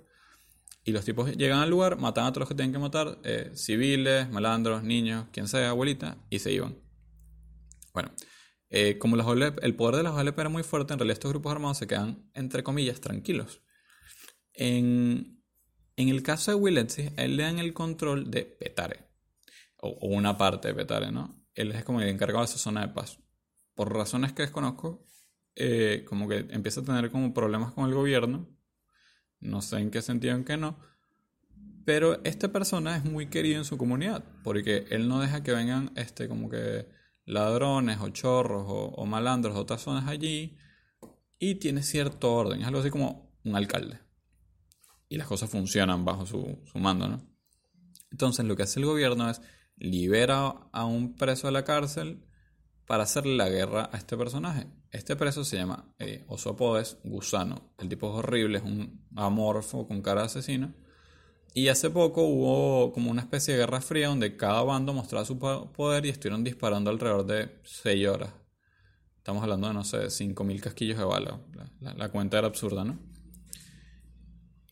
Y 0.83 0.91
los 0.91 1.05
tipos 1.05 1.35
llegan 1.35 1.59
al 1.59 1.69
lugar, 1.69 1.97
matan 1.97 2.25
a 2.25 2.31
todos 2.31 2.41
los 2.41 2.49
que 2.49 2.55
tienen 2.55 2.71
que 2.71 2.79
matar, 2.79 3.19
eh, 3.23 3.51
civiles, 3.53 4.29
malandros, 4.31 4.83
niños, 4.83 5.27
quien 5.31 5.47
sea, 5.47 5.69
abuelita, 5.69 6.17
y 6.31 6.39
se 6.39 6.51
iban. 6.51 6.75
Bueno, 7.93 8.11
eh, 8.69 8.97
como 8.97 9.15
las 9.15 9.27
el 9.61 9.75
poder 9.75 9.97
de 9.97 10.03
las 10.03 10.13
OLP 10.13 10.39
era 10.39 10.49
muy 10.49 10.63
fuerte, 10.63 10.93
en 10.93 10.99
realidad 10.99 11.17
estos 11.17 11.31
grupos 11.31 11.51
armados 11.51 11.77
se 11.77 11.87
quedan, 11.87 12.31
entre 12.33 12.63
comillas, 12.63 12.99
tranquilos. 12.99 13.61
En, 14.53 15.43
el 15.97 16.23
caso 16.23 16.51
de 16.51 16.55
Willetsy, 16.55 17.11
él 17.17 17.37
le 17.37 17.43
dan 17.43 17.59
el 17.59 17.73
control 17.73 18.31
de 18.31 18.45
Petare, 18.45 19.10
o, 19.81 20.07
una 20.07 20.37
parte 20.37 20.69
de 20.69 20.73
Petare, 20.73 21.11
¿no? 21.11 21.35
Él 21.53 21.71
es 21.73 21.83
como 21.83 22.01
el 22.01 22.07
encargado 22.07 22.45
de 22.45 22.49
esa 22.49 22.57
zona 22.57 22.81
de 22.81 22.93
paz. 22.93 23.19
Por 23.75 23.93
razones 23.93 24.31
que 24.33 24.43
desconozco, 24.43 25.05
eh, 25.55 26.05
como 26.07 26.29
que 26.29 26.45
empieza 26.49 26.81
a 26.81 26.85
tener 26.85 27.11
como 27.11 27.33
problemas 27.33 27.73
con 27.73 27.87
el 27.89 27.93
gobierno, 27.93 28.47
no 29.39 29.61
sé 29.61 29.79
en 29.79 29.91
qué 29.91 30.01
sentido 30.01 30.35
en 30.35 30.45
qué 30.45 30.55
no, 30.55 30.79
pero 31.85 32.23
esta 32.23 32.51
persona 32.51 32.95
es 32.95 33.03
muy 33.03 33.27
querido 33.27 33.57
en 33.57 33.65
su 33.65 33.77
comunidad, 33.77 34.23
porque 34.43 34.85
él 34.91 35.07
no 35.07 35.19
deja 35.19 35.43
que 35.43 35.51
vengan, 35.51 35.91
este, 35.95 36.27
como 36.27 36.49
que 36.49 36.87
ladrones 37.25 37.99
o 37.99 38.09
chorros 38.09 38.65
o, 38.67 39.05
malandros 39.05 39.55
de 39.55 39.61
otras 39.61 39.81
zonas 39.81 40.07
allí 40.07 40.57
y 41.39 41.55
tiene 41.55 41.81
cierto 41.81 42.33
orden. 42.33 42.61
Es 42.61 42.67
algo 42.67 42.79
así 42.79 42.89
como 42.89 43.35
un 43.43 43.55
alcalde. 43.55 43.99
Y 45.09 45.17
las 45.17 45.27
cosas 45.27 45.49
funcionan 45.49 46.05
bajo 46.05 46.25
su, 46.25 46.61
su 46.65 46.77
mando, 46.77 47.07
¿no? 47.07 47.27
Entonces 48.11 48.45
lo 48.45 48.55
que 48.55 48.63
hace 48.63 48.79
el 48.79 48.85
gobierno 48.85 49.29
es 49.29 49.41
libera 49.81 50.55
a 50.71 50.85
un 50.85 51.15
preso 51.15 51.47
de 51.47 51.53
la 51.53 51.63
cárcel 51.63 52.23
para 52.85 53.03
hacerle 53.03 53.35
la 53.35 53.49
guerra 53.49 53.89
a 53.91 53.97
este 53.97 54.15
personaje. 54.15 54.67
Este 54.91 55.15
preso 55.15 55.43
se 55.43 55.57
llama 55.57 55.93
eh, 55.97 56.23
Osopodes 56.27 56.97
Gusano. 57.03 57.73
El 57.77 57.89
tipo 57.89 58.09
es 58.09 58.15
horrible, 58.15 58.59
es 58.59 58.63
un 58.63 59.05
amorfo 59.15 59.87
con 59.87 60.01
cara 60.01 60.21
de 60.21 60.27
asesino. 60.27 60.73
Y 61.53 61.67
hace 61.67 61.89
poco 61.89 62.23
hubo 62.23 62.93
como 62.93 63.11
una 63.11 63.21
especie 63.21 63.53
de 63.53 63.61
guerra 63.61 63.81
fría 63.81 64.07
donde 64.07 64.37
cada 64.37 64.61
bando 64.63 64.93
mostraba 64.93 65.25
su 65.25 65.37
poder 65.39 66.05
y 66.05 66.09
estuvieron 66.09 66.43
disparando 66.43 66.89
alrededor 66.89 67.25
de 67.25 67.59
6 67.63 68.07
horas. 68.07 68.33
Estamos 69.17 69.43
hablando 69.43 69.67
de, 69.67 69.73
no 69.73 69.83
sé, 69.83 69.97
5.000 70.05 70.59
casquillos 70.61 70.97
de 70.97 71.03
bala. 71.03 71.39
La, 71.79 72.09
cuenta 72.09 72.37
era 72.37 72.47
absurda, 72.47 72.83
¿no? 72.83 72.99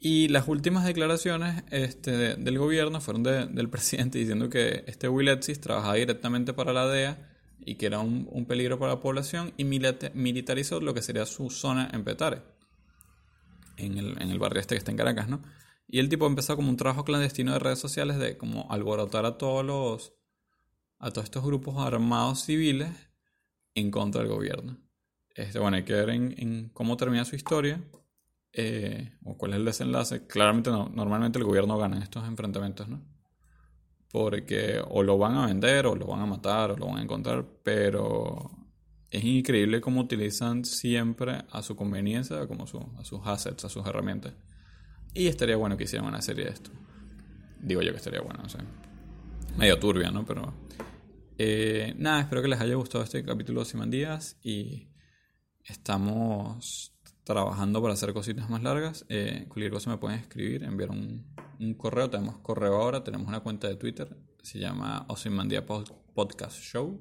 Y 0.02 0.30
las 0.30 0.48
últimas 0.48 0.86
declaraciones 0.86 1.64
este, 1.72 2.36
del 2.38 2.58
gobierno 2.58 3.02
fueron 3.02 3.24
del 3.24 3.70
presidente 3.72 4.18
diciendo 4.18 4.50
que 4.50 4.86
este 4.88 5.10
Willetsis 5.10 5.60
trabajaba 5.60 5.96
directamente 5.96 6.54
para 6.54 6.72
la 6.72 6.88
DEA 6.88 7.30
y 7.60 7.76
que 7.76 7.88
era 7.88 8.00
un, 8.00 8.46
peligro 8.48 8.80
para 8.80 8.94
la 8.94 9.02
población 9.02 9.54
y 9.58 9.66
militarizó 9.66 10.80
lo 10.80 10.94
que 10.94 11.02
sería 11.02 11.26
su 11.26 11.50
zona 11.50 11.90
en 11.92 12.06
Petare, 12.06 12.42
en 13.76 13.98
el, 13.98 14.22
en 14.22 14.30
el 14.30 14.40
barrio 14.40 14.62
este 14.62 14.76
que 14.76 14.80
está 14.80 14.92
en 14.92 14.98
Caracas, 14.98 15.28
¿no? 15.28 15.44
Y 15.86 16.00
el 16.00 16.08
tipo 16.08 16.28
empezó 16.28 16.56
como 16.56 16.70
un 16.70 16.78
trabajo 16.78 17.04
clandestino 17.04 17.52
de 17.52 17.60
redes 17.60 17.80
sociales 17.80 18.18
de 18.20 18.38
como 18.38 18.72
alborotar 18.72 19.26
a 19.26 19.38
todos 19.38 19.66
los 19.66 20.14
a 21.00 21.12
todos 21.12 21.26
estos 21.26 21.44
grupos 21.44 21.78
armados 21.78 22.44
civiles 22.44 22.90
en 23.74 23.90
contra 23.90 24.22
del 24.22 24.30
gobierno. 24.30 24.78
Este, 25.34 25.60
bueno, 25.60 25.78
hay 25.78 25.84
que 25.84 25.94
ver 25.94 26.10
en, 26.10 26.70
cómo 26.74 26.98
termina 26.98 27.26
su 27.26 27.36
historia 27.36 27.82
eh, 28.54 29.18
o 29.24 29.38
cuál 29.38 29.54
es 29.54 29.58
el 29.58 29.66
desenlace. 29.66 30.28
Claramente 30.28 30.70
no, 30.70 30.90
normalmente 30.90 31.40
el 31.40 31.46
gobierno 31.46 31.78
gana 31.78 31.98
en 31.98 32.04
estos 32.04 32.28
enfrentamientos, 32.28 32.88
¿no? 32.88 33.02
Porque 34.12 34.82
o 34.88 35.04
lo 35.04 35.18
van 35.18 35.36
a 35.36 35.48
vender, 35.48 35.86
o 35.86 35.96
lo 35.96 36.08
van 36.08 36.22
a 36.22 36.26
matar, 36.26 36.72
o 36.72 36.78
lo 36.78 36.88
van 36.88 36.98
a 36.98 37.04
encontrar, 37.04 37.46
pero 37.64 38.52
es 39.12 39.24
increíble 39.24 39.82
cómo 39.82 40.02
utilizan 40.02 40.66
siempre 40.66 41.44
a 41.52 41.62
su 41.62 41.76
conveniencia, 41.76 42.48
como 42.48 42.64
a 42.64 43.04
sus 43.04 43.22
assets, 43.26 43.66
a 43.66 43.70
sus 43.70 43.86
herramientas. 43.86 44.34
Y 45.14 45.28
estaría 45.28 45.56
bueno 45.58 45.78
que 45.78 45.86
hicieran 45.86 46.08
una 46.08 46.22
serie 46.22 46.46
de 46.46 46.52
esto. 46.52 46.72
Digo 47.60 47.82
yo 47.82 47.92
que 47.92 47.98
estaría 47.98 48.22
bueno, 48.22 48.42
no 48.44 48.50
sé. 48.50 48.60
Medio 49.58 49.80
turbia, 49.80 50.12
¿no? 50.12 50.26
Pero. 50.26 50.54
Eh, 51.38 51.94
nada, 51.98 52.22
espero 52.22 52.42
que 52.42 52.50
les 52.50 52.60
haya 52.60 52.76
gustado 52.76 53.04
este 53.04 53.24
capítulo 53.24 53.62
de 53.62 53.66
Simandías 53.66 54.38
y 54.44 54.90
estamos 55.64 56.99
trabajando 57.30 57.80
para 57.80 57.94
hacer 57.94 58.12
cositas 58.12 58.50
más 58.50 58.64
largas. 58.64 59.06
Eh, 59.08 59.46
cualquier 59.50 59.72
cosa 59.72 59.92
me 59.92 59.98
pueden 59.98 60.20
escribir, 60.20 60.64
enviar 60.64 60.90
un, 60.90 61.28
correo. 61.78 62.10
Tenemos 62.10 62.40
correo 62.40 62.82
ahora, 62.82 63.04
tenemos 63.04 63.28
una 63.28 63.42
cuenta 63.42 63.68
de 63.68 63.76
Twitter, 63.76 64.18
se 64.42 64.58
llama 64.58 65.06
Osimandía 65.10 65.64
Podcast 65.64 66.58
Show. 66.60 67.00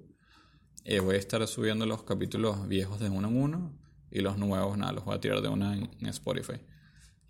Eh, 0.84 1.00
voy 1.00 1.14
a 1.14 1.18
estar 1.18 1.46
subiendo 1.46 1.86
los 1.86 2.02
capítulos 2.02 2.68
viejos 2.68 3.00
de 3.00 3.08
uno 3.08 3.28
en 3.28 3.36
uno 3.42 3.78
y 4.10 4.20
los 4.20 4.36
nuevos, 4.36 4.76
nada, 4.76 4.92
los 4.92 5.06
voy 5.06 5.14
a 5.14 5.20
tirar 5.20 5.40
de 5.40 5.48
una 5.48 5.74
en 5.74 6.06
Spotify. 6.08 6.60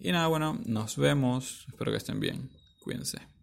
Y 0.00 0.10
nada, 0.10 0.26
bueno, 0.26 0.58
nos 0.66 0.96
vemos. 0.96 1.66
Espero 1.68 1.92
que 1.92 1.98
estén 1.98 2.18
bien. 2.18 2.50
Cuídense. 2.82 3.37